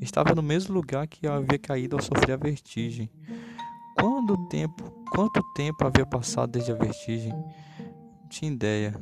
Estava 0.00 0.34
no 0.34 0.42
mesmo 0.42 0.74
lugar 0.74 1.06
que 1.06 1.26
eu 1.26 1.32
havia 1.32 1.58
caído 1.58 1.96
ao 1.96 2.02
sofrer 2.02 2.32
a 2.32 2.36
vertigem. 2.36 3.10
Quando 3.98 4.48
tempo, 4.48 4.90
quanto 5.10 5.42
tempo 5.54 5.86
havia 5.86 6.06
passado 6.06 6.52
desde 6.52 6.72
a 6.72 6.74
vertigem? 6.74 7.32
Não 7.32 8.28
tinha 8.28 8.50
ideia. 8.50 8.94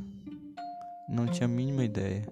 Não 1.08 1.26
tinha 1.26 1.46
a 1.46 1.48
mínima 1.48 1.84
ideia. 1.84 2.26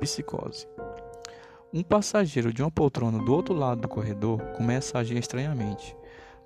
Psicose. 0.00 0.66
Um 1.74 1.82
passageiro 1.82 2.52
de 2.52 2.62
uma 2.62 2.70
poltrona 2.70 3.18
do 3.18 3.32
outro 3.32 3.54
lado 3.54 3.80
do 3.80 3.88
corredor 3.88 4.38
começa 4.54 4.98
a 4.98 5.00
agir 5.00 5.16
estranhamente. 5.16 5.96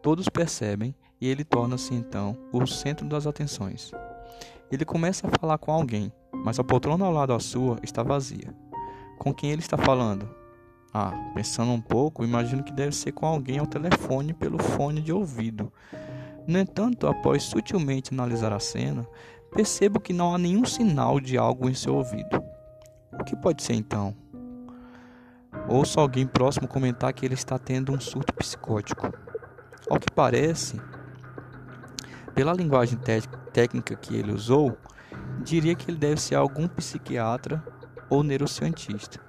Todos 0.01 0.29
percebem 0.29 0.95
e 1.21 1.27
ele 1.27 1.43
torna-se 1.43 1.93
então 1.93 2.39
o 2.53 2.65
centro 2.65 3.09
das 3.09 3.27
atenções. 3.27 3.91
Ele 4.71 4.85
começa 4.85 5.27
a 5.27 5.31
falar 5.37 5.59
com 5.59 5.73
alguém, 5.73 6.13
mas 6.33 6.61
a 6.61 6.65
poltrona 6.65 7.05
ao 7.05 7.13
lado 7.13 7.33
da 7.33 7.41
sua 7.41 7.77
está 7.83 8.05
vazia. 8.05 8.55
Com 9.19 9.35
quem 9.35 9.51
ele 9.51 9.63
está 9.63 9.77
falando? 9.77 10.31
Ah, 10.95 11.11
pensando 11.35 11.73
um 11.73 11.81
pouco, 11.81 12.23
imagino 12.23 12.63
que 12.63 12.73
deve 12.73 12.95
ser 12.95 13.11
com 13.11 13.27
alguém 13.27 13.59
ao 13.59 13.67
telefone 13.67 14.33
pelo 14.33 14.63
fone 14.63 15.01
de 15.01 15.13
ouvido. 15.13 15.73
No 16.47 16.57
entanto, 16.57 17.09
após 17.09 17.43
sutilmente 17.43 18.15
analisar 18.15 18.53
a 18.53 18.61
cena, 18.61 19.05
percebo 19.53 19.99
que 19.99 20.13
não 20.13 20.33
há 20.33 20.39
nenhum 20.39 20.65
sinal 20.65 21.19
de 21.19 21.37
algo 21.37 21.69
em 21.69 21.75
seu 21.75 21.97
ouvido. 21.97 22.41
O 23.13 23.25
que 23.25 23.35
pode 23.35 23.65
ser 23.65 23.75
então? 23.75 24.15
Ouço 25.69 25.99
alguém 25.99 26.27
próximo 26.27 26.69
comentar 26.69 27.13
que 27.13 27.27
ele 27.27 27.35
está 27.35 27.59
tendo 27.59 27.93
um 27.93 27.99
surto 27.99 28.33
psicótico. 28.35 29.13
Ao 29.91 29.99
que 29.99 30.11
parece, 30.15 30.81
pela 32.35 32.53
linguagem 32.53 32.99
técnica 33.53 33.97
que 33.97 34.15
ele 34.15 34.33
usou, 34.33 34.79
diria 35.43 35.75
que 35.75 35.91
ele 35.91 35.99
deve 35.99 36.21
ser 36.21 36.37
algum 36.37 36.69
psiquiatra 36.69 37.65
ou 38.09 38.23
neurocientista. 38.23 39.21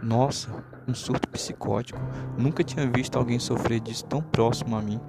Nossa, 0.00 0.48
um 0.86 0.94
surto 0.94 1.28
psicótico. 1.28 2.00
Nunca 2.38 2.62
tinha 2.62 2.88
visto 2.88 3.16
alguém 3.16 3.40
sofrer 3.40 3.80
disso 3.80 4.04
tão 4.04 4.22
próximo 4.22 4.76
a 4.76 4.82
mim. 4.82 5.00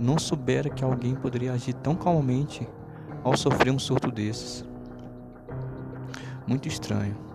Não 0.00 0.18
soubera 0.18 0.68
que 0.68 0.82
alguém 0.82 1.14
poderia 1.14 1.52
agir 1.52 1.74
tão 1.74 1.94
calmamente 1.94 2.68
ao 3.22 3.36
sofrer 3.36 3.70
um 3.72 3.78
surto 3.78 4.10
desses. 4.10 4.64
Muito 6.44 6.66
estranho. 6.66 7.31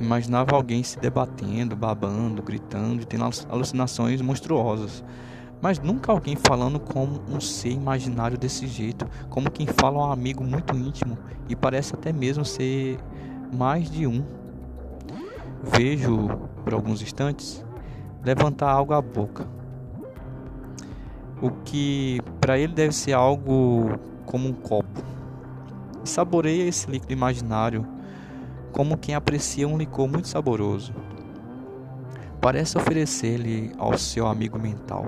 Imaginava 0.00 0.56
alguém 0.56 0.82
se 0.82 0.98
debatendo, 0.98 1.76
babando, 1.76 2.42
gritando 2.42 3.02
e 3.02 3.04
tendo 3.04 3.28
alucinações 3.50 4.22
monstruosas. 4.22 5.04
Mas 5.60 5.78
nunca 5.78 6.10
alguém 6.10 6.36
falando 6.36 6.80
como 6.80 7.20
um 7.28 7.38
ser 7.38 7.72
imaginário 7.72 8.38
desse 8.38 8.66
jeito, 8.66 9.06
como 9.28 9.50
quem 9.50 9.66
fala 9.66 9.98
a 9.98 10.08
um 10.08 10.12
amigo 10.12 10.42
muito 10.42 10.74
íntimo 10.74 11.18
e 11.50 11.54
parece 11.54 11.94
até 11.94 12.14
mesmo 12.14 12.46
ser 12.46 12.98
mais 13.52 13.90
de 13.90 14.06
um. 14.06 14.24
Vejo, 15.62 16.28
por 16.64 16.72
alguns 16.72 17.02
instantes, 17.02 17.62
levantar 18.24 18.70
algo 18.70 18.94
à 18.94 19.02
boca. 19.02 19.46
O 21.42 21.50
que 21.50 22.22
para 22.40 22.58
ele 22.58 22.72
deve 22.72 22.94
ser 22.94 23.12
algo 23.12 23.98
como 24.24 24.48
um 24.48 24.52
copo. 24.54 25.02
E 26.02 26.08
saboreia 26.08 26.66
esse 26.66 26.90
líquido 26.90 27.12
imaginário 27.12 27.99
como 28.72 28.96
quem 28.96 29.14
aprecia 29.14 29.66
um 29.66 29.76
licor 29.76 30.08
muito 30.08 30.28
saboroso. 30.28 30.94
Parece 32.40 32.78
oferecer-lhe 32.78 33.72
ao 33.78 33.98
seu 33.98 34.26
amigo 34.26 34.58
mental. 34.58 35.06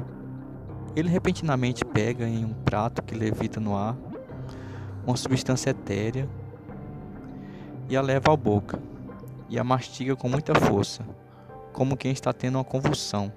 Ele 0.94 1.08
repentinamente 1.08 1.84
pega 1.84 2.26
em 2.26 2.44
um 2.44 2.52
prato 2.52 3.02
que 3.02 3.14
levita 3.14 3.58
no 3.58 3.76
ar 3.76 3.96
uma 5.06 5.16
substância 5.16 5.70
etérea 5.70 6.28
e 7.88 7.96
a 7.96 8.02
leva 8.02 8.32
à 8.32 8.36
boca 8.36 8.78
e 9.48 9.58
a 9.58 9.64
mastiga 9.64 10.14
com 10.16 10.28
muita 10.28 10.54
força, 10.54 11.04
como 11.72 11.96
quem 11.96 12.12
está 12.12 12.32
tendo 12.32 12.56
uma 12.56 12.64
convulsão. 12.64 13.32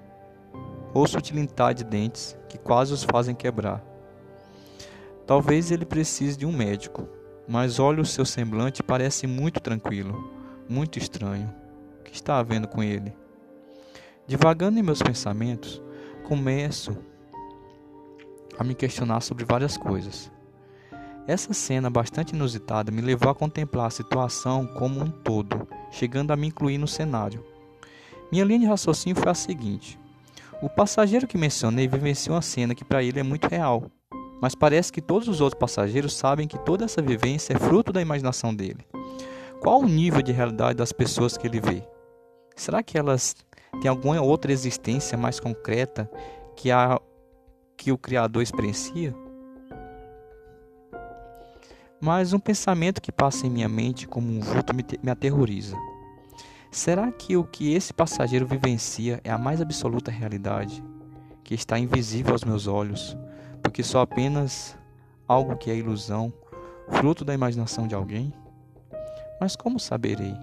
Ouço 0.94 1.20
tilintar 1.20 1.74
de 1.74 1.84
dentes 1.84 2.36
que 2.48 2.56
quase 2.56 2.92
os 2.92 3.04
fazem 3.04 3.34
quebrar. 3.34 3.82
Talvez 5.26 5.70
ele 5.70 5.84
precise 5.84 6.38
de 6.38 6.46
um 6.46 6.52
médico, 6.52 7.08
mas 7.48 7.78
olho 7.78 8.02
o 8.02 8.06
seu 8.06 8.24
semblante 8.24 8.82
parece 8.82 9.26
muito 9.26 9.60
tranquilo, 9.60 10.30
muito 10.68 10.98
estranho. 10.98 11.52
O 12.00 12.04
que 12.04 12.14
está 12.14 12.38
havendo 12.38 12.66
com 12.66 12.82
ele? 12.82 13.14
Divagando 14.26 14.78
em 14.78 14.82
meus 14.82 15.00
pensamentos, 15.00 15.80
começo 16.24 16.96
a 18.58 18.64
me 18.64 18.74
questionar 18.74 19.20
sobre 19.20 19.44
várias 19.44 19.76
coisas. 19.76 20.30
Essa 21.26 21.52
cena 21.52 21.90
bastante 21.90 22.34
inusitada 22.34 22.92
me 22.92 23.00
levou 23.00 23.30
a 23.30 23.34
contemplar 23.34 23.86
a 23.86 23.90
situação 23.90 24.66
como 24.66 25.00
um 25.00 25.10
todo, 25.10 25.68
chegando 25.90 26.32
a 26.32 26.36
me 26.36 26.46
incluir 26.46 26.78
no 26.78 26.86
cenário. 26.86 27.44
Minha 28.30 28.44
linha 28.44 28.60
de 28.60 28.66
raciocínio 28.66 29.20
foi 29.20 29.30
a 29.30 29.34
seguinte: 29.34 29.98
o 30.62 30.68
passageiro 30.68 31.26
que 31.26 31.38
mencionei 31.38 31.86
vivenciou 31.86 32.34
uma 32.34 32.42
cena 32.42 32.74
que 32.74 32.84
para 32.84 33.02
ele 33.02 33.20
é 33.20 33.22
muito 33.22 33.46
real, 33.46 33.90
mas 34.40 34.54
parece 34.54 34.92
que 34.92 35.00
todos 35.00 35.28
os 35.28 35.40
outros 35.40 35.58
passageiros 35.58 36.14
sabem 36.14 36.46
que 36.46 36.58
toda 36.58 36.84
essa 36.84 37.00
vivência 37.00 37.54
é 37.54 37.58
fruto 37.58 37.92
da 37.92 38.02
imaginação 38.02 38.54
dele. 38.54 38.86
Qual 39.60 39.80
o 39.80 39.88
nível 39.88 40.22
de 40.22 40.32
realidade 40.32 40.76
das 40.76 40.92
pessoas 40.92 41.36
que 41.36 41.46
ele 41.46 41.60
vê? 41.60 41.82
Será 42.54 42.82
que 42.82 42.98
elas 42.98 43.34
têm 43.80 43.88
alguma 43.88 44.20
outra 44.20 44.52
existência 44.52 45.16
mais 45.16 45.40
concreta 45.40 46.10
que 46.54 46.70
a 46.70 47.00
que 47.76 47.92
o 47.92 47.98
Criador 47.98 48.42
experiencia? 48.42 49.14
Mas 52.00 52.32
um 52.32 52.38
pensamento 52.38 53.00
que 53.00 53.12
passa 53.12 53.46
em 53.46 53.50
minha 53.50 53.68
mente 53.68 54.06
como 54.06 54.30
um 54.30 54.40
vulto 54.40 54.74
me, 54.74 54.84
me 55.02 55.10
aterroriza. 55.10 55.76
Será 56.70 57.10
que 57.10 57.36
o 57.36 57.44
que 57.44 57.74
esse 57.74 57.92
passageiro 57.92 58.46
vivencia 58.46 59.20
é 59.24 59.30
a 59.30 59.38
mais 59.38 59.60
absoluta 59.60 60.10
realidade, 60.10 60.84
que 61.42 61.54
está 61.54 61.78
invisível 61.78 62.32
aos 62.32 62.44
meus 62.44 62.66
olhos, 62.66 63.16
porque 63.62 63.82
só 63.82 64.00
apenas 64.00 64.76
algo 65.26 65.56
que 65.56 65.70
é 65.70 65.76
ilusão, 65.76 66.32
fruto 66.88 67.24
da 67.24 67.34
imaginação 67.34 67.86
de 67.86 67.94
alguém? 67.94 68.32
Mas 69.40 69.56
como 69.56 69.78
saberei? 69.78 70.34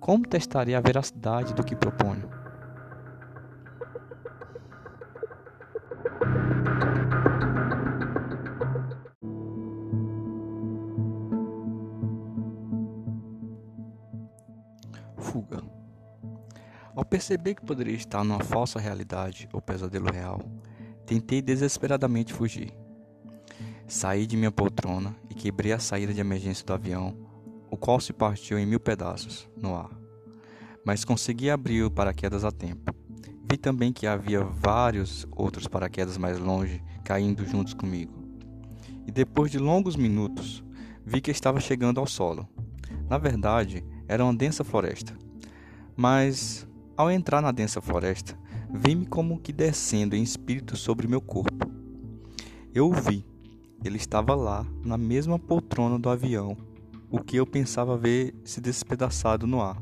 Como 0.00 0.26
testarei 0.26 0.74
a 0.74 0.80
veracidade 0.80 1.54
do 1.54 1.64
que 1.64 1.74
proponho? 1.74 2.44
fuga. 15.34 15.60
Ao 16.94 17.04
perceber 17.04 17.56
que 17.56 17.64
poderia 17.64 17.96
estar 17.96 18.22
numa 18.22 18.38
falsa 18.38 18.78
realidade 18.78 19.48
ou 19.52 19.60
pesadelo 19.60 20.12
real, 20.12 20.40
tentei 21.06 21.42
desesperadamente 21.42 22.32
fugir. 22.32 22.72
Saí 23.86 24.26
de 24.26 24.36
minha 24.36 24.50
poltrona 24.50 25.14
e 25.28 25.34
quebrei 25.34 25.72
a 25.72 25.78
saída 25.78 26.12
de 26.12 26.20
emergência 26.20 26.64
do 26.64 26.72
avião, 26.72 27.16
o 27.70 27.76
qual 27.76 28.00
se 28.00 28.12
partiu 28.12 28.58
em 28.58 28.66
mil 28.66 28.80
pedaços 28.80 29.48
no 29.56 29.76
ar. 29.76 29.90
Mas 30.84 31.04
consegui 31.04 31.50
abrir 31.50 31.82
o 31.82 31.90
paraquedas 31.90 32.44
a 32.44 32.50
tempo. 32.50 32.94
Vi 33.50 33.58
também 33.58 33.92
que 33.92 34.06
havia 34.06 34.42
vários 34.42 35.26
outros 35.30 35.68
paraquedas 35.68 36.16
mais 36.16 36.38
longe 36.38 36.82
caindo 37.04 37.46
juntos 37.46 37.74
comigo. 37.74 38.12
E 39.06 39.12
depois 39.12 39.50
de 39.50 39.58
longos 39.58 39.96
minutos, 39.96 40.64
vi 41.04 41.20
que 41.20 41.30
estava 41.30 41.60
chegando 41.60 42.00
ao 42.00 42.06
solo. 42.06 42.48
Na 43.08 43.18
verdade, 43.18 43.84
era 44.08 44.24
uma 44.24 44.34
densa 44.34 44.64
floresta. 44.64 45.14
Mas, 45.94 46.66
ao 46.96 47.10
entrar 47.10 47.42
na 47.42 47.52
densa 47.52 47.80
floresta, 47.80 48.36
vi-me 48.76 49.06
como 49.06 49.38
que 49.38 49.52
descendo 49.52 50.16
em 50.16 50.22
espírito 50.22 50.76
sobre 50.76 51.06
meu 51.06 51.20
corpo. 51.20 51.70
Eu 52.74 52.88
o 52.88 52.92
vi. 52.92 53.24
Ele 53.84 53.96
estava 53.96 54.34
lá, 54.34 54.66
na 54.84 54.98
mesma 54.98 55.38
poltrona 55.38 55.98
do 55.98 56.08
avião, 56.08 56.56
o 57.10 57.20
que 57.20 57.36
eu 57.36 57.46
pensava 57.46 57.96
ver 57.96 58.34
se 58.44 58.60
despedaçado 58.60 59.46
no 59.46 59.60
ar. 59.60 59.80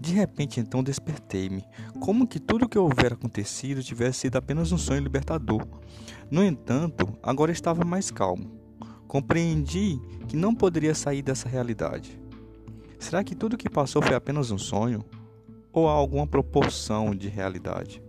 De 0.00 0.12
repente, 0.12 0.60
então, 0.60 0.82
despertei-me, 0.82 1.64
como 1.98 2.26
que 2.26 2.38
tudo 2.38 2.66
o 2.66 2.68
que 2.68 2.78
houvera 2.78 3.14
acontecido 3.14 3.82
tivesse 3.82 4.20
sido 4.20 4.36
apenas 4.36 4.70
um 4.70 4.78
sonho 4.78 5.02
libertador. 5.02 5.66
No 6.30 6.44
entanto, 6.44 7.08
agora 7.20 7.50
estava 7.50 7.84
mais 7.84 8.10
calmo. 8.10 8.60
Compreendi 9.08 9.98
que 10.28 10.36
não 10.36 10.54
poderia 10.54 10.94
sair 10.94 11.22
dessa 11.22 11.48
realidade. 11.48 12.20
Será 12.98 13.24
que 13.24 13.34
tudo 13.34 13.54
o 13.54 13.56
que 13.56 13.68
passou 13.68 14.00
foi 14.02 14.14
apenas 14.14 14.50
um 14.52 14.58
sonho? 14.58 15.04
Ou 15.72 15.88
há 15.88 15.92
alguma 15.92 16.26
proporção 16.26 17.14
de 17.14 17.28
realidade? 17.28 18.02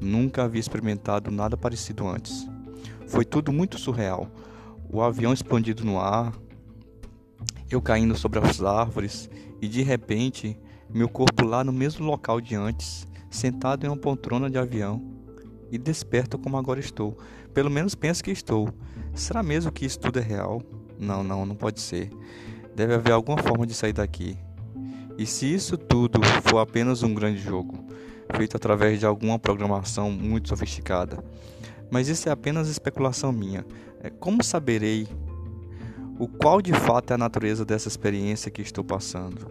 Nunca 0.00 0.44
havia 0.44 0.60
experimentado 0.60 1.30
nada 1.30 1.56
parecido 1.56 2.06
antes. 2.06 2.46
Foi 3.06 3.24
tudo 3.24 3.52
muito 3.52 3.78
surreal. 3.78 4.28
O 4.90 5.00
avião 5.00 5.32
expandido 5.32 5.84
no 5.84 5.98
ar, 5.98 6.32
eu 7.70 7.80
caindo 7.80 8.16
sobre 8.16 8.38
as 8.38 8.62
árvores 8.62 9.28
e 9.60 9.66
de 9.66 9.82
repente 9.82 10.58
meu 10.88 11.08
corpo 11.08 11.44
lá 11.44 11.64
no 11.64 11.72
mesmo 11.72 12.06
local 12.06 12.40
de 12.40 12.54
antes, 12.54 13.06
sentado 13.28 13.84
em 13.84 13.88
uma 13.88 13.96
poltrona 13.96 14.48
de 14.48 14.58
avião 14.58 15.02
e 15.70 15.78
desperto 15.78 16.38
como 16.38 16.56
agora 16.56 16.78
estou. 16.78 17.16
Pelo 17.52 17.70
menos 17.70 17.94
penso 17.94 18.22
que 18.22 18.30
estou. 18.30 18.68
Será 19.14 19.42
mesmo 19.42 19.72
que 19.72 19.84
isso 19.84 19.98
tudo 19.98 20.18
é 20.18 20.22
real? 20.22 20.62
Não, 20.98 21.24
não, 21.24 21.44
não 21.44 21.56
pode 21.56 21.80
ser. 21.80 22.10
Deve 22.74 22.94
haver 22.94 23.12
alguma 23.12 23.38
forma 23.38 23.66
de 23.66 23.74
sair 23.74 23.92
daqui. 23.92 24.38
E 25.18 25.24
se 25.24 25.52
isso 25.52 25.78
tudo 25.78 26.20
for 26.42 26.58
apenas 26.58 27.02
um 27.02 27.14
grande 27.14 27.38
jogo, 27.38 27.86
feito 28.34 28.56
através 28.56 28.98
de 28.98 29.06
alguma 29.06 29.38
programação 29.38 30.10
muito 30.10 30.48
sofisticada, 30.48 31.24
mas 31.90 32.08
isso 32.08 32.28
é 32.28 32.32
apenas 32.32 32.68
especulação 32.68 33.32
minha, 33.32 33.64
é, 34.00 34.10
como 34.10 34.42
saberei 34.42 35.08
o 36.18 36.26
qual 36.28 36.60
de 36.60 36.72
fato 36.72 37.10
é 37.12 37.14
a 37.14 37.18
natureza 37.18 37.64
dessa 37.64 37.88
experiência 37.88 38.50
que 38.50 38.62
estou 38.62 38.84
passando? 38.84 39.50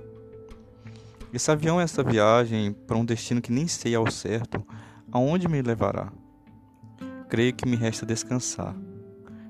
Esse 1.34 1.52
avião, 1.52 1.82
essa 1.82 2.04
viagem 2.04 2.72
para 2.72 2.98
um 2.98 3.06
destino 3.06 3.42
que 3.42 3.52
nem 3.52 3.68
sei 3.68 3.96
ao 3.96 4.10
certo, 4.10 4.66
aonde 5.12 5.48
me 5.48 5.62
levará? 5.62 6.12
Creio 7.30 7.54
que 7.54 7.68
me 7.68 7.76
resta 7.76 8.06
descansar, 8.06 8.76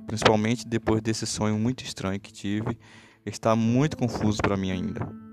principalmente 0.07 0.67
depois 0.67 1.01
desse 1.01 1.25
sonho 1.25 1.57
muito 1.57 1.83
estranho 1.83 2.19
que 2.19 2.31
tive 2.31 2.77
está 3.25 3.55
muito 3.55 3.97
confuso 3.97 4.37
para 4.41 4.55
mim 4.55 4.71
ainda. 4.71 5.24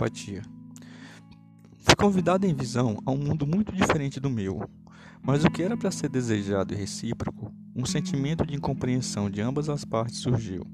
Psicopatia. 0.00 0.42
Fui 1.78 1.94
convidado 1.94 2.46
em 2.46 2.54
visão 2.54 2.98
a 3.04 3.10
um 3.10 3.18
mundo 3.18 3.46
muito 3.46 3.70
diferente 3.70 4.18
do 4.18 4.30
meu, 4.30 4.68
mas 5.22 5.44
o 5.44 5.50
que 5.50 5.62
era 5.62 5.76
para 5.76 5.90
ser 5.90 6.08
desejado 6.08 6.72
e 6.72 6.76
recíproco, 6.76 7.52
um 7.76 7.84
sentimento 7.84 8.46
de 8.46 8.54
incompreensão 8.54 9.28
de 9.28 9.42
ambas 9.42 9.68
as 9.68 9.84
partes 9.84 10.18
surgiu. 10.18 10.66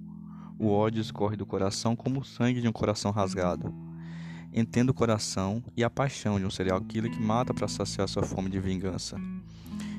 O 0.59 0.69
ódio 0.69 1.01
escorre 1.01 1.37
do 1.37 1.45
coração 1.45 1.97
como 1.97 2.21
o 2.21 2.25
sangue 2.25 2.61
de 2.61 2.69
um 2.69 2.73
coração 2.73 3.11
rasgado 3.11 3.75
entendo 4.55 4.89
o 4.89 4.95
coração 4.95 5.63
e 5.77 5.85
a 5.85 5.91
paixão 5.91 6.39
de 6.39 6.47
um 6.47 6.51
serial 6.51 6.81
killer 6.81 7.11
que 7.11 7.21
mata 7.21 7.53
para 7.53 7.69
saciar 7.69 8.09
sua 8.09 8.23
fome 8.23 8.49
de 8.49 8.59
vingança. 8.59 9.21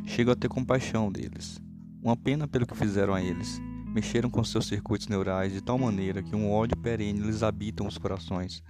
Chego 0.03 0.31
a 0.31 0.35
ter 0.35 0.47
compaixão 0.47 1.11
deles. 1.11 1.61
Uma 2.01 2.17
pena 2.17 2.47
pelo 2.47 2.65
que 2.65 2.75
fizeram 2.75 3.13
a 3.13 3.21
eles. 3.21 3.61
Mexeram 3.93 4.31
com 4.31 4.43
seus 4.43 4.65
circuitos 4.65 5.07
neurais 5.07 5.53
de 5.53 5.61
tal 5.61 5.77
maneira 5.77 6.23
que 6.23 6.35
um 6.35 6.51
ódio 6.51 6.75
perene 6.75 7.19
lhes 7.19 7.43
habita 7.43 7.83
os 7.83 7.99
corações. 7.99 8.63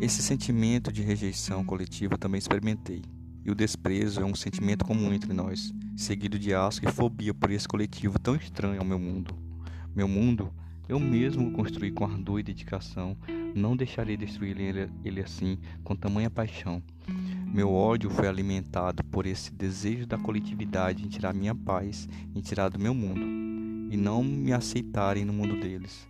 Esse 0.00 0.22
sentimento 0.22 0.90
de 0.90 1.02
rejeição 1.02 1.62
coletiva 1.62 2.16
também 2.16 2.38
experimentei. 2.38 3.02
E 3.44 3.50
o 3.50 3.54
desprezo 3.54 4.20
é 4.20 4.24
um 4.24 4.34
sentimento 4.34 4.84
comum 4.84 5.12
entre 5.12 5.32
nós, 5.32 5.72
seguido 5.94 6.38
de 6.38 6.54
asco 6.54 6.88
e 6.88 6.92
fobia 6.92 7.34
por 7.34 7.50
esse 7.50 7.68
coletivo 7.68 8.18
tão 8.18 8.34
estranho 8.34 8.80
ao 8.80 8.84
meu 8.84 8.98
mundo. 8.98 9.34
Meu 9.94 10.08
mundo 10.08 10.52
eu 10.90 10.98
mesmo 10.98 11.52
construí 11.52 11.92
com 11.92 12.04
ardor 12.04 12.40
e 12.40 12.42
dedicação. 12.42 13.16
Não 13.54 13.76
deixarei 13.76 14.16
destruir 14.16 14.58
ele, 14.58 14.90
ele 15.04 15.20
assim, 15.20 15.56
com 15.84 15.94
tamanha 15.94 16.28
paixão. 16.28 16.82
Meu 17.46 17.70
ódio 17.70 18.10
foi 18.10 18.26
alimentado 18.26 19.04
por 19.04 19.24
esse 19.24 19.52
desejo 19.52 20.04
da 20.04 20.18
coletividade 20.18 21.04
em 21.04 21.08
tirar 21.08 21.32
minha 21.32 21.54
paz, 21.54 22.08
em 22.34 22.40
tirar 22.40 22.70
do 22.70 22.78
meu 22.78 22.92
mundo, 22.92 23.20
e 23.92 23.96
não 23.96 24.24
me 24.24 24.52
aceitarem 24.52 25.24
no 25.24 25.32
mundo 25.32 25.60
deles. 25.60 26.08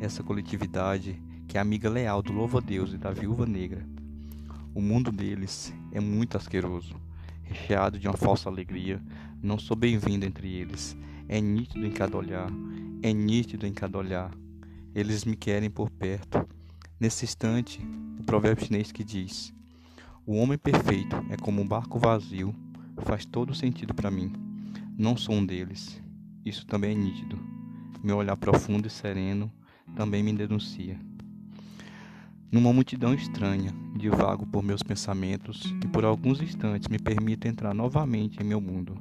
Essa 0.00 0.22
coletividade 0.22 1.20
que 1.50 1.58
é 1.58 1.60
amiga 1.60 1.90
leal 1.90 2.22
do 2.22 2.32
louvo-a-Deus 2.32 2.92
e 2.92 2.96
da 2.96 3.10
viúva 3.10 3.44
negra. 3.44 3.84
O 4.72 4.80
mundo 4.80 5.10
deles 5.10 5.74
é 5.90 5.98
muito 5.98 6.36
asqueroso, 6.36 6.94
recheado 7.42 7.98
de 7.98 8.06
uma 8.06 8.16
falsa 8.16 8.48
alegria. 8.48 9.02
Não 9.42 9.58
sou 9.58 9.76
bem-vindo 9.76 10.24
entre 10.24 10.46
eles. 10.46 10.96
É 11.28 11.40
nítido 11.40 11.84
em 11.84 11.90
cada 11.90 12.16
olhar, 12.16 12.48
é 13.02 13.12
nítido 13.12 13.66
em 13.66 13.72
cada 13.72 13.98
olhar. 13.98 14.30
Eles 14.94 15.24
me 15.24 15.34
querem 15.34 15.68
por 15.68 15.90
perto. 15.90 16.48
Nesse 17.00 17.24
instante, 17.24 17.84
o 18.20 18.22
provérbio 18.22 18.66
chinês 18.66 18.92
que 18.92 19.02
diz: 19.02 19.52
O 20.24 20.36
homem 20.36 20.56
perfeito 20.56 21.16
é 21.30 21.36
como 21.36 21.60
um 21.60 21.66
barco 21.66 21.98
vazio, 21.98 22.54
faz 22.98 23.26
todo 23.26 23.56
sentido 23.56 23.92
para 23.92 24.08
mim. 24.08 24.32
Não 24.96 25.16
sou 25.16 25.34
um 25.34 25.44
deles. 25.44 26.00
isso 26.44 26.64
também 26.64 26.92
é 26.92 26.94
nítido. 26.94 27.36
Meu 28.04 28.18
olhar 28.18 28.36
profundo 28.36 28.86
e 28.86 28.90
sereno 28.90 29.50
também 29.96 30.22
me 30.22 30.32
denuncia. 30.32 31.09
Numa 32.52 32.72
multidão 32.72 33.14
estranha, 33.14 33.72
divago 33.96 34.44
por 34.44 34.60
meus 34.60 34.82
pensamentos 34.82 35.72
e 35.84 35.86
por 35.86 36.04
alguns 36.04 36.42
instantes 36.42 36.88
me 36.88 36.98
permito 36.98 37.46
entrar 37.46 37.72
novamente 37.72 38.42
em 38.42 38.44
meu 38.44 38.60
mundo. 38.60 38.98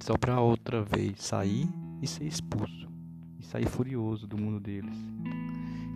Só 0.00 0.18
para 0.18 0.40
outra 0.40 0.82
vez 0.82 1.22
sair 1.22 1.68
e 2.02 2.08
ser 2.08 2.24
expulso, 2.24 2.88
e 3.38 3.44
sair 3.44 3.68
furioso 3.68 4.26
do 4.26 4.36
mundo 4.36 4.58
deles. 4.58 4.96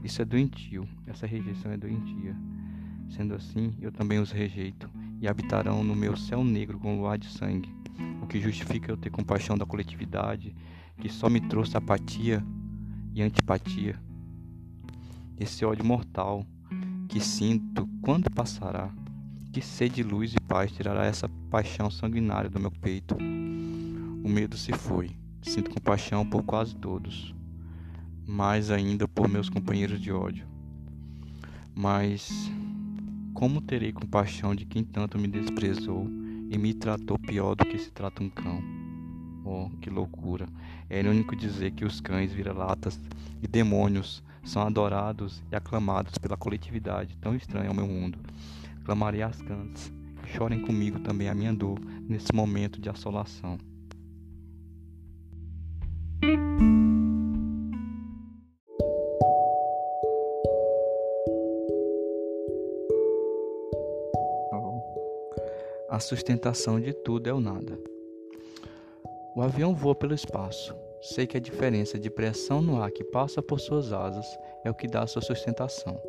Isso 0.05 0.23
é 0.23 0.25
doentio, 0.25 0.87
essa 1.09 1.27
rejeição 1.27 1.73
é 1.73 1.77
doentia. 1.77 2.37
Sendo 3.09 3.35
assim, 3.35 3.75
eu 3.81 3.91
também 3.91 4.21
os 4.21 4.31
rejeito, 4.31 4.89
e 5.21 5.27
habitarão 5.27 5.83
no 5.83 5.97
meu 5.97 6.17
céu 6.17 6.45
negro 6.45 6.79
com 6.79 7.01
luar 7.01 7.19
de 7.19 7.27
sangue, 7.27 7.75
o 8.23 8.29
que 8.29 8.41
justifica 8.41 8.93
eu 8.93 8.97
ter 8.97 9.11
compaixão 9.11 9.59
da 9.59 9.67
coletividade, 9.67 10.55
que 10.99 11.09
só 11.09 11.29
me 11.29 11.41
trouxe 11.41 11.77
apatia 11.77 12.45
e 13.13 13.23
antipatia. 13.23 13.99
Esse 15.43 15.65
ódio 15.65 15.85
mortal 15.85 16.47
que 17.09 17.19
sinto, 17.19 17.89
quando 18.01 18.31
passará? 18.31 18.95
Que 19.53 19.61
sede 19.61 19.97
de 19.97 20.03
luz 20.05 20.33
e 20.33 20.41
paz 20.41 20.71
tirará 20.71 21.05
essa 21.05 21.29
paixão 21.51 21.91
sanguinária 21.91 22.49
do 22.49 22.61
meu 22.61 22.71
peito? 22.71 23.17
O 23.17 24.29
medo 24.29 24.57
se 24.57 24.73
foi. 24.73 25.11
Sinto 25.43 25.73
compaixão 25.73 26.25
por 26.25 26.45
quase 26.45 26.77
todos, 26.77 27.35
mais 28.25 28.71
ainda 28.71 29.09
por 29.09 29.29
meus 29.29 29.49
companheiros 29.49 30.01
de 30.01 30.13
ódio. 30.13 30.47
Mas 31.75 32.31
como 33.35 33.61
terei 33.61 33.93
compaixão 33.93 34.55
de 34.55 34.65
quem 34.65 34.85
tanto 34.85 35.19
me 35.19 35.27
desprezou 35.27 36.09
e 36.49 36.57
me 36.57 36.73
tratou 36.73 37.19
pior 37.19 37.57
do 37.57 37.67
que 37.67 37.79
se 37.79 37.91
trata 37.91 38.23
um 38.23 38.31
cão? 38.31 38.63
Oh, 39.45 39.69
que 39.81 39.91
loucura! 39.91 40.47
É 40.89 41.01
irônico 41.01 41.35
dizer 41.35 41.73
que 41.73 41.85
os 41.85 42.01
cães 42.01 42.33
vira-latas 42.33 43.01
e 43.43 43.49
demônios 43.49 44.23
são 44.45 44.63
adorados 44.63 45.43
e 45.51 45.57
aclamados 45.57 46.19
pela 46.19 46.37
coletividade 46.37 47.17
tão 47.19 47.35
estranha 47.35 47.69
ao 47.69 47.75
meu 47.75 47.87
mundo. 47.87 48.19
Clamarei 48.85 49.23
às 49.23 49.41
cantas, 49.41 49.93
chorem 50.27 50.61
comigo 50.61 51.01
também 51.01 51.29
a 51.29 51.35
minha 51.35 51.53
dor 51.53 51.79
nesse 52.09 52.35
momento 52.35 52.81
de 52.81 52.89
assolação. 52.89 53.59
A 65.89 66.01
sustentação 66.01 66.81
de 66.81 66.95
tudo 66.95 67.29
é 67.29 67.35
o 67.35 67.41
nada. 67.41 67.79
O 69.37 69.43
avião 69.43 69.75
voa 69.75 69.95
pelo 69.95 70.15
espaço. 70.15 70.75
Sei 71.03 71.27
que 71.27 71.37
a 71.37 71.41
diferença 71.41 71.99
de 71.99 72.09
pressão 72.09 72.62
no 72.62 72.81
ar 72.81 72.88
que 72.93 73.03
passa 73.03 73.43
por 73.43 73.59
suas 73.59 73.93
asas 73.93 74.25
é 74.65 74.71
o 74.71 74.75
que 74.75 74.87
dá 74.87 75.05
sua 75.05 75.21
sustentação. 75.21 76.01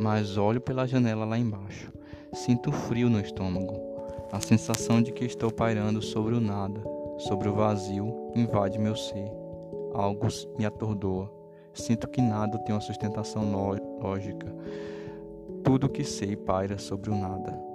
Mas 0.00 0.36
olho 0.36 0.60
pela 0.60 0.84
janela 0.84 1.24
lá 1.24 1.38
embaixo. 1.38 1.92
Sinto 2.32 2.72
frio 2.72 3.08
no 3.08 3.20
estômago. 3.20 3.80
A 4.32 4.40
sensação 4.40 5.00
de 5.00 5.12
que 5.12 5.24
estou 5.24 5.48
pairando 5.52 6.02
sobre 6.02 6.34
o 6.34 6.40
nada, 6.40 6.82
sobre 7.18 7.48
o 7.48 7.54
vazio, 7.54 8.32
invade 8.34 8.80
meu 8.80 8.96
ser. 8.96 9.30
Algo 9.94 10.26
me 10.58 10.66
atordoa. 10.66 11.30
Sinto 11.72 12.08
que 12.08 12.20
nada 12.20 12.58
tem 12.58 12.74
uma 12.74 12.80
sustentação 12.80 13.48
lógica. 14.00 14.52
Tudo 15.62 15.86
o 15.86 15.88
que 15.88 16.02
sei 16.02 16.34
paira 16.34 16.78
sobre 16.78 17.10
o 17.10 17.14
nada. 17.14 17.71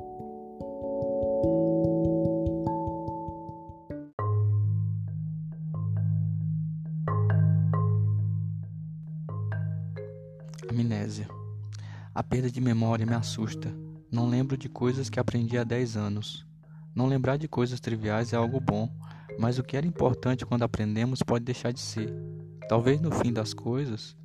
Perda 12.37 12.51
de 12.51 12.61
memória 12.61 13.03
me 13.03 13.15
assusta. 13.15 13.75
Não 14.11 14.29
lembro 14.29 14.55
de 14.55 14.69
coisas 14.69 15.09
que 15.09 15.19
aprendi 15.19 15.57
há 15.57 15.63
10 15.63 15.97
anos. 15.97 16.45
Não 16.93 17.07
lembrar 17.07 17.35
de 17.35 17.47
coisas 17.47 17.79
triviais 17.79 18.31
é 18.31 18.35
algo 18.35 18.59
bom, 18.59 18.87
mas 19.39 19.57
o 19.57 19.63
que 19.63 19.75
era 19.75 19.87
importante 19.87 20.45
quando 20.45 20.61
aprendemos 20.61 21.23
pode 21.23 21.43
deixar 21.43 21.73
de 21.73 21.79
ser. 21.79 22.13
Talvez 22.69 23.01
no 23.01 23.09
fim 23.09 23.33
das 23.33 23.55
coisas, 23.55 24.15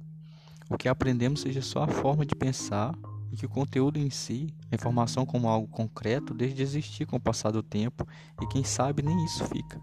o 0.69 0.77
que 0.77 0.91
aprendemos 0.91 1.41
seja 1.41 1.63
só 1.63 1.85
a 1.85 1.89
forma 1.89 2.27
de 2.27 2.35
pensar 2.35 2.95
e 3.33 3.37
que 3.39 3.47
o 3.47 3.49
conteúdo 3.49 3.99
em 3.99 4.11
si, 4.11 4.55
a 4.71 4.75
informação 4.75 5.25
como 5.25 5.49
algo 5.49 5.67
concreto, 5.69 6.35
deixe 6.35 6.55
de 6.55 6.63
existir 6.63 7.07
com 7.07 7.17
o 7.17 7.21
passar 7.21 7.51
do 7.51 7.63
tempo 7.63 8.07
e 8.43 8.47
quem 8.49 8.63
sabe 8.63 9.03
nem 9.03 9.25
isso 9.25 9.43
fica. 9.47 9.81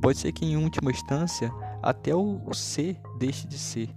Pode 0.00 0.16
ser 0.16 0.32
que 0.32 0.46
em 0.46 0.56
última 0.56 0.90
instância 0.90 1.52
até 1.82 2.14
o 2.14 2.50
ser 2.54 2.98
deixe 3.18 3.46
de 3.46 3.58
ser. 3.58 3.94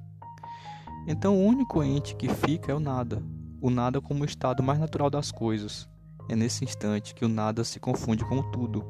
Então 1.08 1.38
o 1.38 1.46
único 1.46 1.82
ente 1.82 2.18
que 2.18 2.28
fica 2.28 2.74
é 2.74 2.76
o 2.76 2.80
nada, 2.82 3.24
o 3.62 3.69
nada 3.69 4.02
como 4.02 4.24
o 4.24 4.26
estado 4.26 4.63
mais 4.63 4.80
natural 4.80 5.10
das 5.10 5.32
coisas. 5.32 5.88
É 6.28 6.36
nesse 6.36 6.65
instante 6.65 7.13
que 7.13 7.24
o 7.24 7.30
nada 7.30 7.63
se 7.63 7.80
confunde 7.80 8.26
com 8.26 8.39
o 8.39 8.52
tudo. 8.52 8.84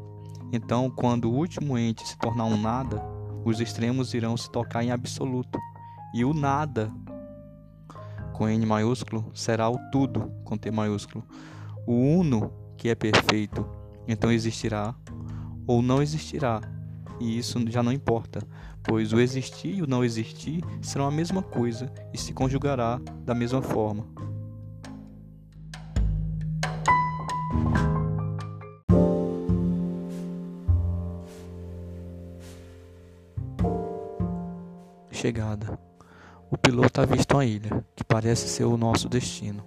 Então, 0.54 0.90
quando 0.90 1.26
o 1.26 1.34
último 1.34 1.78
ente 1.78 2.08
se 2.08 2.18
tornar 2.18 2.46
um 2.46 2.60
nada, 2.60 3.04
os 3.44 3.60
extremos 3.60 4.14
irão 4.14 4.38
se 4.38 4.50
tocar 4.50 4.84
em 4.84 4.92
absoluto. 4.92 5.60
E 6.14 6.24
o 6.24 6.34
nada, 6.34 6.92
com 8.34 8.48
N 8.48 8.66
maiúsculo, 8.66 9.30
será 9.34 9.70
o 9.70 9.78
tudo, 9.92 10.32
com 10.46 10.58
T 10.58 10.72
maiúsculo. 10.72 11.24
O 11.86 11.94
uno, 11.94 12.54
que 12.78 12.90
é 12.90 12.96
perfeito, 12.96 13.68
então 14.08 14.32
existirá 14.32 14.96
ou 15.68 15.82
não 15.82 16.02
existirá. 16.02 16.62
E 17.20 17.38
isso 17.38 17.60
já 17.70 17.84
não 17.84 17.92
importa, 17.92 18.42
pois 18.84 19.14
o 19.14 19.20
existir 19.20 19.76
e 19.76 19.82
o 19.82 19.88
não 19.88 20.04
existir 20.04 20.64
serão 20.82 21.06
a 21.06 21.12
mesma 21.12 21.42
coisa 21.42 21.92
e 22.14 22.18
se 22.18 22.34
conjugará 22.34 23.00
da 23.24 23.36
mesma 23.36 23.62
forma. 23.62 24.31
Chegada. 35.22 35.80
O 36.50 36.58
piloto 36.58 37.00
avista 37.00 37.36
uma 37.36 37.46
ilha, 37.46 37.86
que 37.96 38.04
parece 38.04 38.50
ser 38.50 38.64
o 38.64 38.76
nosso 38.76 39.08
destino. 39.08 39.64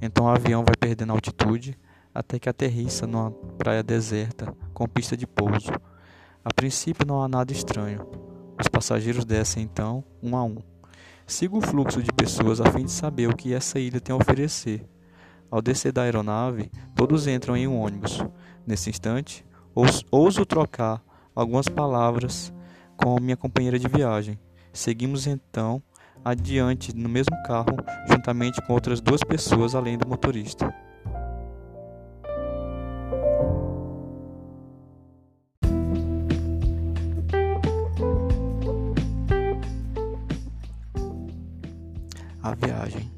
Então 0.00 0.24
o 0.24 0.28
avião 0.30 0.64
vai 0.64 0.74
perdendo 0.80 1.12
altitude 1.12 1.78
até 2.14 2.38
que 2.38 2.48
aterrissa 2.48 3.06
numa 3.06 3.30
praia 3.30 3.82
deserta 3.82 4.50
com 4.72 4.88
pista 4.88 5.14
de 5.14 5.26
pouso. 5.26 5.70
A 6.42 6.54
princípio 6.54 7.06
não 7.06 7.22
há 7.22 7.28
nada 7.28 7.52
estranho, 7.52 8.00
os 8.58 8.66
passageiros 8.66 9.26
descem 9.26 9.64
então, 9.64 10.02
um 10.22 10.34
a 10.34 10.42
um. 10.42 10.56
Sigo 11.26 11.58
o 11.58 11.60
fluxo 11.60 12.02
de 12.02 12.10
pessoas 12.10 12.58
a 12.58 12.72
fim 12.72 12.86
de 12.86 12.90
saber 12.90 13.28
o 13.28 13.36
que 13.36 13.52
essa 13.52 13.78
ilha 13.78 14.00
tem 14.00 14.14
a 14.14 14.16
oferecer. 14.16 14.88
Ao 15.50 15.60
descer 15.60 15.92
da 15.92 16.04
aeronave, 16.04 16.70
todos 16.94 17.26
entram 17.26 17.54
em 17.54 17.68
um 17.68 17.78
ônibus. 17.78 18.24
Nesse 18.66 18.88
instante, 18.88 19.44
ouso 20.10 20.46
trocar 20.46 21.04
algumas 21.34 21.68
palavras 21.68 22.50
com 22.96 23.20
minha 23.20 23.36
companheira 23.36 23.78
de 23.78 23.86
viagem. 23.86 24.38
Seguimos 24.74 25.28
então 25.28 25.80
adiante 26.24 26.92
no 26.92 27.08
mesmo 27.08 27.40
carro, 27.44 27.76
juntamente 28.08 28.60
com 28.66 28.72
outras 28.72 29.00
duas 29.00 29.22
pessoas 29.22 29.72
além 29.72 29.96
do 29.96 30.08
motorista. 30.08 30.74
A 42.42 42.54
viagem. 42.56 43.08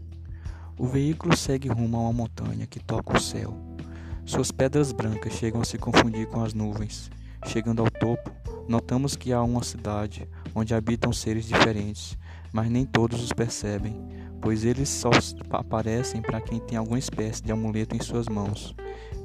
O 0.79 0.87
veículo 0.87 1.35
segue 1.35 1.69
rumo 1.69 1.97
a 1.97 2.01
uma 2.01 2.13
montanha 2.13 2.67
que 2.67 2.79
toca 2.79 3.17
o 3.17 3.21
céu. 3.21 3.57
Suas 4.27 4.51
pedras 4.51 4.93
brancas 4.93 5.33
chegam 5.33 5.63
a 5.63 5.65
se 5.65 5.79
confundir 5.79 6.27
com 6.27 6.45
as 6.45 6.53
nuvens. 6.53 7.11
Chegando 7.47 7.81
ao 7.81 7.91
topo, 7.91 8.31
notamos 8.69 9.17
que 9.17 9.33
há 9.33 9.43
uma 9.43 9.65
cidade 9.65 10.29
onde 10.57 10.75
habitam 10.75 11.13
seres 11.13 11.45
diferentes, 11.45 12.17
mas 12.51 12.71
nem 12.71 12.87
todos 12.87 13.23
os 13.23 13.31
percebem, 13.31 13.95
pois 14.41 14.65
eles 14.65 14.89
só 14.89 15.11
aparecem 15.51 16.23
para 16.23 16.41
quem 16.41 16.59
tem 16.59 16.79
alguma 16.79 16.99
espécie 16.99 17.43
de 17.43 17.53
amuleto 17.53 17.95
em 17.95 18.01
suas 18.01 18.27
mãos. 18.27 18.75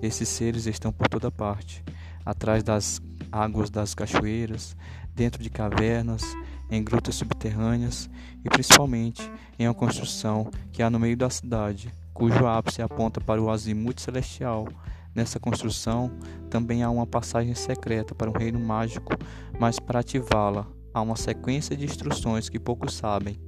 Esses 0.02 0.28
seres 0.28 0.66
estão 0.66 0.92
por 0.92 1.08
toda 1.08 1.32
parte, 1.32 1.82
atrás 2.26 2.64
das 2.64 3.02
águas 3.32 3.70
das 3.70 3.96
cachoeiras, 3.96 4.76
dentro 5.16 5.42
de 5.42 5.50
cavernas, 5.50 6.22
em 6.70 6.84
grutas 6.84 7.16
subterrâneas 7.16 8.10
e 8.44 8.50
principalmente 8.50 9.32
em 9.58 9.68
uma 9.70 9.74
construção 9.74 10.52
que 10.74 10.84
há 10.84 10.90
no 10.90 11.00
meio 11.00 11.16
da 11.16 11.30
cidade, 11.30 11.94
cujo 12.14 12.46
ápice 12.46 12.82
aponta 12.82 13.22
para 13.22 13.42
o 13.42 13.50
azimuth 13.50 14.02
celestial. 14.02 14.68
Nessa 15.16 15.40
construção 15.40 16.12
também 16.50 16.84
há 16.84 16.90
uma 16.90 17.08
passagem 17.08 17.56
secreta 17.56 18.14
para 18.14 18.30
um 18.30 18.38
reino 18.38 18.60
mágico, 18.60 19.14
mas 19.58 19.80
para 19.80 20.00
ativá-la 20.00 20.68
há 20.94 21.02
uma 21.02 21.16
sequência 21.16 21.76
de 21.76 21.86
instruções 21.86 22.50
que 22.50 22.60
poucos 22.60 22.94
sabem. 22.94 23.40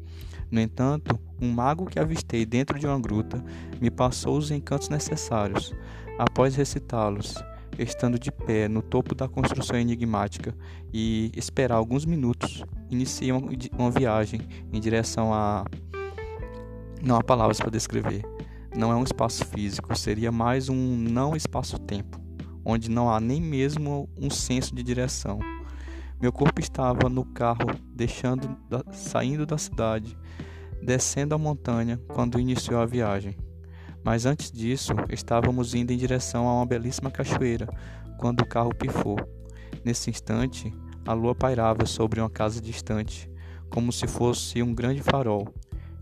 No 0.50 0.60
entanto, 0.60 1.20
um 1.42 1.52
mago 1.52 1.86
que 1.86 2.00
avistei 2.00 2.46
dentro 2.46 2.78
de 2.78 2.86
uma 2.86 3.00
gruta 3.00 3.44
me 3.82 3.90
passou 3.90 4.38
os 4.38 4.52
encantos 4.52 4.90
necessários. 4.90 5.74
Após 6.18 6.56
recitá-los, 6.56 7.36
estando 7.78 8.20
de 8.20 8.32
pé 8.32 8.68
no 8.68 8.82
topo 8.82 9.16
da 9.16 9.28
construção 9.28 9.78
enigmática 9.78 10.56
e 10.94 11.32
esperar 11.36 11.76
alguns 11.76 12.06
minutos, 12.06 12.64
inicia 12.90 13.34
uma 13.36 13.92
viagem 13.92 14.42
em 14.72 14.80
direção 14.80 15.34
a. 15.34 15.66
Não 17.02 17.16
há 17.16 17.24
palavras 17.24 17.60
para 17.60 17.72
descrever. 17.72 18.24
Não 18.76 18.92
é 18.92 18.96
um 18.96 19.04
espaço 19.04 19.46
físico, 19.46 19.96
seria 19.96 20.32
mais 20.32 20.70
um 20.70 20.76
não 20.98 21.36
espaço-tempo, 21.36 22.20
onde 22.66 22.90
não 22.90 23.10
há 23.10 23.20
nem 23.20 23.42
mesmo 23.42 24.10
um 24.18 24.30
senso 24.30 24.74
de 24.74 24.82
direção. 24.82 25.40
Meu 26.24 26.32
corpo 26.32 26.62
estava 26.62 27.10
no 27.10 27.26
carro, 27.26 27.68
deixando, 27.94 28.58
saindo 28.94 29.46
da 29.46 29.58
cidade, 29.58 30.18
descendo 30.82 31.36
a 31.36 31.38
montanha 31.38 32.00
quando 32.08 32.40
iniciou 32.40 32.80
a 32.80 32.86
viagem. 32.86 33.36
Mas 34.06 34.26
antes 34.26 34.50
disso, 34.50 34.94
estávamos 35.10 35.76
indo 35.76 35.92
em 35.92 35.98
direção 35.98 36.48
a 36.48 36.54
uma 36.56 36.66
belíssima 36.66 37.12
cachoeira 37.12 37.68
quando 38.18 38.40
o 38.40 38.48
carro 38.48 38.74
pifou. 38.74 39.18
Nesse 39.84 40.10
instante, 40.10 40.74
a 41.06 41.12
lua 41.12 41.36
pairava 41.36 41.86
sobre 41.86 42.22
uma 42.22 42.30
casa 42.30 42.62
distante, 42.62 43.30
como 43.70 43.92
se 43.92 44.08
fosse 44.08 44.64
um 44.64 44.74
grande 44.74 45.04
farol, 45.04 45.54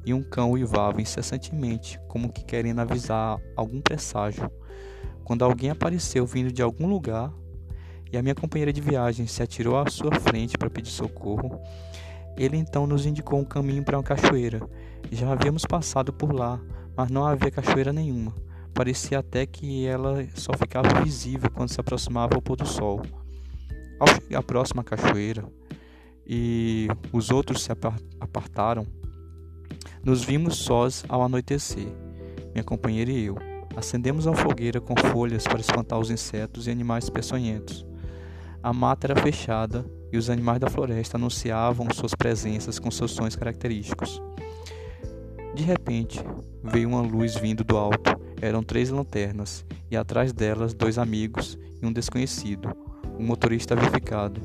e 0.05 0.13
um 0.13 0.21
cão 0.21 0.51
uivava 0.51 1.01
incessantemente, 1.01 1.99
como 2.07 2.31
que 2.31 2.45
querendo 2.45 2.77
avisar 2.81 3.39
algum 3.55 3.81
presságio. 3.81 4.51
Quando 5.23 5.43
alguém 5.43 5.71
apareceu 5.71 6.27
vindo 6.27 6.51
de 6.51 6.61
algum 6.61 6.87
lugar, 6.87 7.33
e 8.11 8.17
a 8.17 8.21
minha 8.21 8.35
companheira 8.35 8.73
de 8.73 8.81
viagem 8.81 9.25
se 9.25 9.41
atirou 9.41 9.77
à 9.77 9.89
sua 9.89 10.13
frente 10.19 10.57
para 10.57 10.69
pedir 10.69 10.89
socorro, 10.89 11.61
ele 12.37 12.57
então 12.57 12.85
nos 12.85 13.05
indicou 13.05 13.39
um 13.39 13.45
caminho 13.45 13.83
para 13.83 13.97
uma 13.97 14.03
cachoeira. 14.03 14.61
Já 15.11 15.31
havíamos 15.31 15.65
passado 15.65 16.11
por 16.11 16.33
lá, 16.33 16.59
mas 16.95 17.09
não 17.09 17.25
havia 17.25 17.51
cachoeira 17.51 17.93
nenhuma. 17.93 18.33
Parecia 18.73 19.19
até 19.19 19.45
que 19.45 19.85
ela 19.85 20.25
só 20.33 20.51
ficava 20.57 21.01
visível 21.03 21.49
quando 21.51 21.69
se 21.69 21.79
aproximava 21.79 22.35
ao 22.35 22.41
pôr 22.41 22.55
do 22.55 22.65
sol. 22.65 23.01
Ao 23.99 24.07
chegar 24.07 24.43
próximo 24.43 24.81
à 24.81 24.83
cachoeira 24.83 25.45
e 26.25 26.87
os 27.11 27.29
outros 27.29 27.63
se 27.63 27.71
apartaram, 28.19 28.87
nos 30.03 30.23
vimos 30.23 30.57
sós 30.57 31.03
ao 31.07 31.21
anoitecer, 31.21 31.87
minha 32.53 32.63
companheira 32.63 33.11
e 33.11 33.25
eu. 33.25 33.37
Acendemos 33.75 34.25
uma 34.25 34.35
fogueira 34.35 34.81
com 34.81 34.95
folhas 34.95 35.43
para 35.43 35.59
espantar 35.59 35.99
os 35.99 36.09
insetos 36.09 36.67
e 36.67 36.71
animais 36.71 37.09
peçonhentos. 37.09 37.85
A 38.63 38.71
mata 38.71 39.07
era 39.07 39.19
fechada 39.19 39.83
e 40.11 40.17
os 40.17 40.29
animais 40.29 40.59
da 40.59 40.69
floresta 40.69 41.17
anunciavam 41.17 41.87
suas 41.91 42.13
presenças 42.13 42.77
com 42.77 42.91
seus 42.91 43.11
sons 43.11 43.35
característicos. 43.35 44.21
De 45.55 45.63
repente, 45.63 46.19
veio 46.63 46.89
uma 46.89 47.01
luz 47.01 47.35
vindo 47.35 47.63
do 47.63 47.75
alto. 47.75 48.19
Eram 48.39 48.61
três 48.61 48.89
lanternas, 48.89 49.65
e 49.89 49.97
atrás 49.97 50.31
delas 50.31 50.73
dois 50.73 50.97
amigos 50.97 51.57
e 51.81 51.85
um 51.85 51.91
desconhecido, 51.91 52.69
um 53.19 53.25
motorista 53.25 53.75
verificado. 53.75 54.41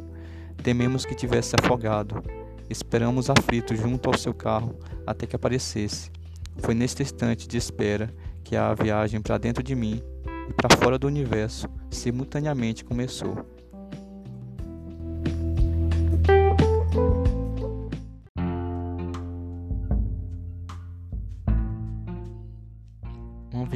Tememos 0.62 1.04
que 1.04 1.14
tivesse 1.14 1.54
afogado. 1.60 2.22
Esperamos 2.70 3.28
aflitos 3.28 3.78
junto 3.78 4.08
ao 4.08 4.18
seu 4.18 4.32
carro 4.32 4.78
até 5.06 5.26
que 5.26 5.36
aparecesse. 5.36 6.10
Foi 6.58 6.74
neste 6.74 7.02
instante 7.02 7.46
de 7.46 7.58
espera 7.58 8.12
que 8.42 8.56
a 8.56 8.72
viagem 8.72 9.20
para 9.20 9.36
dentro 9.36 9.62
de 9.62 9.74
mim 9.74 10.02
e 10.48 10.52
para 10.54 10.74
fora 10.74 10.98
do 10.98 11.06
universo 11.06 11.68
simultaneamente 11.90 12.84
começou. 12.84 13.55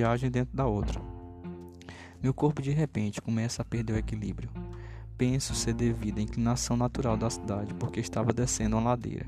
Viagem 0.00 0.30
dentro 0.30 0.56
da 0.56 0.66
outra. 0.66 0.98
Meu 2.22 2.32
corpo 2.32 2.62
de 2.62 2.70
repente 2.70 3.20
começa 3.20 3.60
a 3.60 3.64
perder 3.64 3.92
o 3.92 3.98
equilíbrio. 3.98 4.48
Penso 5.18 5.54
ser 5.54 5.74
devido 5.74 6.18
à 6.18 6.22
inclinação 6.22 6.74
natural 6.74 7.18
da 7.18 7.28
cidade, 7.28 7.74
porque 7.74 8.00
estava 8.00 8.32
descendo 8.32 8.76
uma 8.76 8.90
ladeira, 8.90 9.26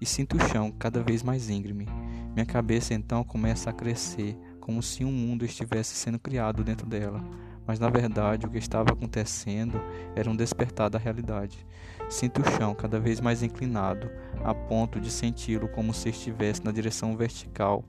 e 0.00 0.06
sinto 0.06 0.36
o 0.36 0.48
chão 0.48 0.70
cada 0.70 1.02
vez 1.02 1.24
mais 1.24 1.50
íngreme. 1.50 1.88
Minha 2.32 2.46
cabeça 2.46 2.94
então 2.94 3.24
começa 3.24 3.70
a 3.70 3.72
crescer, 3.72 4.38
como 4.60 4.80
se 4.80 5.04
um 5.04 5.10
mundo 5.10 5.44
estivesse 5.44 5.96
sendo 5.96 6.18
criado 6.18 6.62
dentro 6.62 6.86
dela, 6.86 7.20
mas 7.66 7.80
na 7.80 7.90
verdade 7.90 8.46
o 8.46 8.50
que 8.50 8.58
estava 8.58 8.92
acontecendo 8.92 9.80
era 10.14 10.30
um 10.30 10.36
despertar 10.36 10.88
da 10.88 10.98
realidade. 10.98 11.66
Sinto 12.08 12.40
o 12.40 12.50
chão 12.52 12.72
cada 12.72 13.00
vez 13.00 13.20
mais 13.20 13.42
inclinado, 13.42 14.08
a 14.44 14.54
ponto 14.54 15.00
de 15.00 15.10
senti-lo 15.10 15.68
como 15.68 15.92
se 15.92 16.10
estivesse 16.10 16.64
na 16.64 16.70
direção 16.70 17.16
vertical 17.16 17.84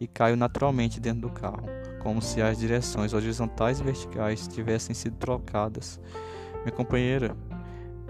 e 0.00 0.06
caio 0.06 0.36
naturalmente 0.36 1.00
dentro 1.00 1.22
do 1.22 1.30
carro, 1.30 1.68
como 2.00 2.22
se 2.22 2.40
as 2.40 2.58
direções 2.58 3.12
horizontais 3.12 3.80
e 3.80 3.84
verticais 3.84 4.46
tivessem 4.48 4.94
sido 4.94 5.16
trocadas. 5.16 6.00
Minha 6.62 6.72
companheira 6.72 7.36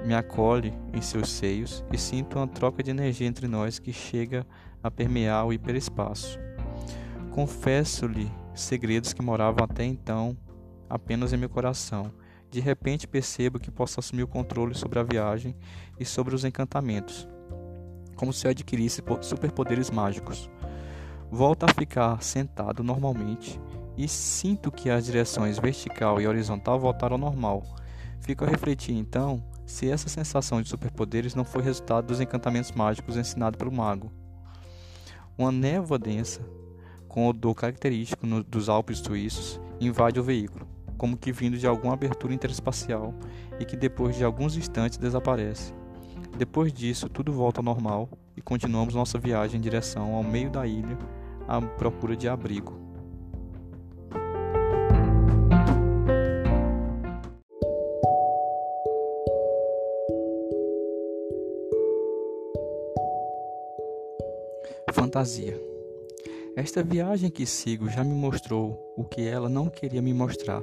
me 0.05 0.15
acolhe 0.15 0.73
em 0.93 1.01
seus 1.01 1.31
seios 1.31 1.85
e 1.93 1.99
sinto 1.99 2.39
uma 2.39 2.47
troca 2.47 2.83
de 2.83 2.91
energia 2.91 3.27
entre 3.27 3.49
nós 3.49 3.79
que 3.79 3.93
chega 3.93 4.47
a 4.83 4.91
permear 4.91 5.47
o 5.47 5.53
hiperespaço. 5.53 6.39
Confesso-lhe 7.31 8.31
segredos 8.55 9.13
que 9.13 9.23
moravam 9.23 9.65
até 9.65 9.85
então 9.85 10.37
apenas 10.89 11.33
em 11.33 11.37
meu 11.37 11.49
coração. 11.49 12.13
De 12.51 12.61
repente 12.61 13.07
percebo 13.07 13.59
que 13.59 13.71
posso 13.71 14.01
assumir 14.01 14.23
o 14.23 14.29
controle 14.29 14.75
sobre 14.75 14.99
a 14.99 15.03
viagem 15.03 15.55
e 16.01 16.05
sobre 16.05 16.35
os 16.35 16.45
encantamentos, 16.45 17.29
como 18.17 18.33
se 18.33 18.47
eu 18.47 18.51
adquirisse 18.51 19.03
superpoderes 19.21 19.91
mágicos. 19.91 20.49
Volto 21.31 21.65
a 21.65 21.69
ficar 21.69 22.23
sentado 22.23 22.83
normalmente 22.83 23.61
e 23.99 24.09
sinto 24.09 24.73
que 24.73 24.89
as 24.89 25.05
direções 25.05 25.59
vertical 25.59 26.19
e 26.21 26.27
horizontal 26.27 26.81
voltaram 26.81 27.17
ao 27.17 27.21
normal. 27.21 27.63
Fico 28.21 28.45
a 28.45 28.49
refletir 28.49 28.95
então 28.95 29.45
se 29.67 29.91
essa 29.91 30.09
sensação 30.09 30.63
de 30.63 30.71
superpoderes 30.71 31.35
não 31.35 31.45
foi 31.45 31.63
resultado 31.63 32.07
dos 32.07 32.21
encantamentos 32.21 32.73
mágicos 32.73 33.17
ensinados 33.17 33.59
pelo 33.59 33.71
mago. 33.71 34.11
Uma 35.37 35.53
névoa 35.53 35.99
densa, 35.99 36.41
com 37.07 37.29
odor 37.29 37.55
característico 37.55 38.27
no, 38.27 38.43
dos 38.43 38.71
Alpes 38.71 38.99
suíços, 38.99 39.61
invade 39.79 40.19
o 40.19 40.25
veículo, 40.25 40.67
como 40.97 41.17
que 41.17 41.31
vindo 41.31 41.59
de 41.59 41.67
alguma 41.67 41.93
abertura 41.93 42.33
interespacial 42.33 43.13
e 43.61 43.67
que 43.67 43.77
depois 43.77 44.17
de 44.17 44.25
alguns 44.25 44.57
instantes 44.57 44.97
desaparece. 44.97 45.75
Depois 46.39 46.73
disso, 46.73 47.07
tudo 47.07 47.33
volta 47.33 47.61
ao 47.61 47.65
normal 47.65 48.09
e 48.35 48.41
continuamos 48.41 48.95
nossa 48.95 49.19
viagem 49.19 49.59
em 49.59 49.63
direção 49.63 50.15
ao 50.15 50.23
meio 50.23 50.51
da 50.51 50.67
ilha 50.67 50.97
à 51.49 51.61
procura 51.63 52.15
de 52.15 52.29
abrigo. 52.29 52.79
Fantasia. 64.93 65.59
Esta 66.55 66.83
viagem 66.83 67.31
que 67.31 67.47
sigo 67.47 67.89
já 67.89 68.05
me 68.05 68.13
mostrou 68.13 68.93
o 68.97 69.05
que 69.05 69.27
ela 69.27 69.49
não 69.49 69.71
queria 69.71 70.03
me 70.03 70.13
mostrar, 70.13 70.63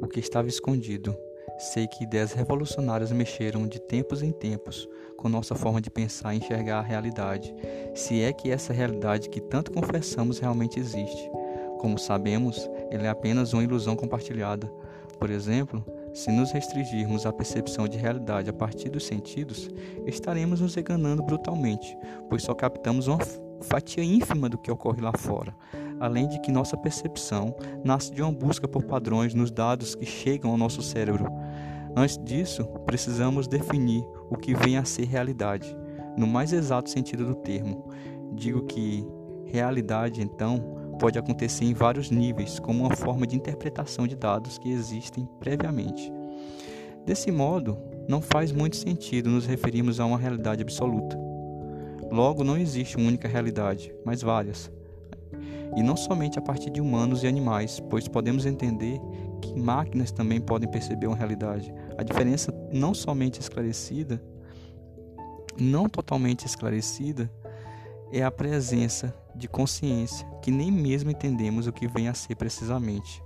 o 0.00 0.06
que 0.06 0.20
estava 0.20 0.48
escondido. 0.48 1.16
Sei 1.58 1.86
que 1.86 2.04
ideias 2.04 2.32
revolucionárias 2.32 3.12
mexeram 3.12 3.66
de 3.66 3.80
tempos 3.80 4.22
em 4.22 4.32
tempos 4.32 4.88
com 5.16 5.28
nossa 5.28 5.54
forma 5.54 5.80
de 5.80 5.90
pensar 5.90 6.34
e 6.34 6.38
enxergar 6.38 6.78
a 6.78 6.82
realidade, 6.82 7.54
se 7.94 8.20
é 8.20 8.32
que 8.32 8.50
essa 8.50 8.72
realidade 8.72 9.28
que 9.28 9.40
tanto 9.40 9.72
confessamos 9.72 10.38
realmente 10.38 10.78
existe. 10.78 11.30
Como 11.78 11.98
sabemos, 11.98 12.68
ela 12.90 13.06
é 13.06 13.08
apenas 13.08 13.52
uma 13.52 13.62
ilusão 13.62 13.94
compartilhada. 13.94 14.66
Por 15.18 15.30
exemplo, 15.30 15.84
se 16.12 16.30
nos 16.30 16.52
restringirmos 16.52 17.24
à 17.24 17.32
percepção 17.32 17.88
de 17.88 17.96
realidade 17.96 18.50
a 18.50 18.52
partir 18.52 18.90
dos 18.90 19.06
sentidos, 19.06 19.70
estaremos 20.06 20.60
nos 20.60 20.76
enganando 20.76 21.22
brutalmente, 21.22 21.96
pois 22.28 22.42
só 22.42 22.54
captamos 22.54 23.06
uma 23.06 23.18
fatia 23.62 24.04
ínfima 24.04 24.48
do 24.48 24.58
que 24.58 24.70
ocorre 24.70 25.00
lá 25.00 25.12
fora, 25.16 25.54
além 26.00 26.28
de 26.28 26.40
que 26.40 26.52
nossa 26.52 26.76
percepção 26.76 27.54
nasce 27.84 28.12
de 28.12 28.22
uma 28.22 28.32
busca 28.32 28.66
por 28.66 28.84
padrões 28.84 29.34
nos 29.34 29.50
dados 29.50 29.94
que 29.94 30.06
chegam 30.06 30.50
ao 30.50 30.56
nosso 30.56 30.82
cérebro. 30.82 31.26
Antes 31.96 32.18
disso, 32.18 32.64
precisamos 32.84 33.46
definir 33.46 34.04
o 34.30 34.36
que 34.36 34.54
vem 34.54 34.76
a 34.76 34.84
ser 34.84 35.04
realidade, 35.04 35.76
no 36.16 36.26
mais 36.26 36.52
exato 36.52 36.90
sentido 36.90 37.24
do 37.24 37.34
termo. 37.34 37.88
Digo 38.32 38.62
que 38.62 39.06
realidade, 39.46 40.20
então, 40.20 40.58
pode 40.98 41.18
acontecer 41.18 41.64
em 41.64 41.74
vários 41.74 42.10
níveis, 42.10 42.58
como 42.58 42.84
uma 42.84 42.96
forma 42.96 43.26
de 43.26 43.36
interpretação 43.36 44.06
de 44.06 44.16
dados 44.16 44.58
que 44.58 44.70
existem 44.70 45.28
previamente. 45.38 46.12
Desse 47.06 47.30
modo, 47.30 47.78
não 48.08 48.20
faz 48.20 48.50
muito 48.50 48.76
sentido 48.76 49.30
nos 49.30 49.46
referirmos 49.46 50.00
a 50.00 50.06
uma 50.06 50.18
realidade 50.18 50.62
absoluta. 50.62 51.18
Logo, 52.10 52.42
não 52.42 52.56
existe 52.56 52.96
uma 52.96 53.08
única 53.08 53.28
realidade, 53.28 53.94
mas 54.04 54.22
várias. 54.22 54.70
E 55.76 55.82
não 55.82 55.96
somente 55.96 56.38
a 56.38 56.42
partir 56.42 56.70
de 56.70 56.80
humanos 56.80 57.22
e 57.22 57.26
animais, 57.26 57.80
pois 57.90 58.06
podemos 58.06 58.46
entender 58.46 59.00
que 59.40 59.58
máquinas 59.58 60.12
também 60.12 60.40
podem 60.40 60.70
perceber 60.70 61.06
uma 61.06 61.16
realidade. 61.16 61.74
A 61.96 62.02
diferença 62.02 62.52
não 62.72 62.92
somente 62.94 63.40
esclarecida, 63.40 64.22
não 65.58 65.88
totalmente 65.88 66.46
esclarecida, 66.46 67.30
é 68.12 68.22
a 68.22 68.30
presença 68.30 69.14
de 69.34 69.48
consciência, 69.48 70.26
que 70.42 70.50
nem 70.50 70.70
mesmo 70.70 71.10
entendemos 71.10 71.66
o 71.66 71.72
que 71.72 71.88
vem 71.88 72.08
a 72.08 72.14
ser 72.14 72.36
precisamente. 72.36 73.23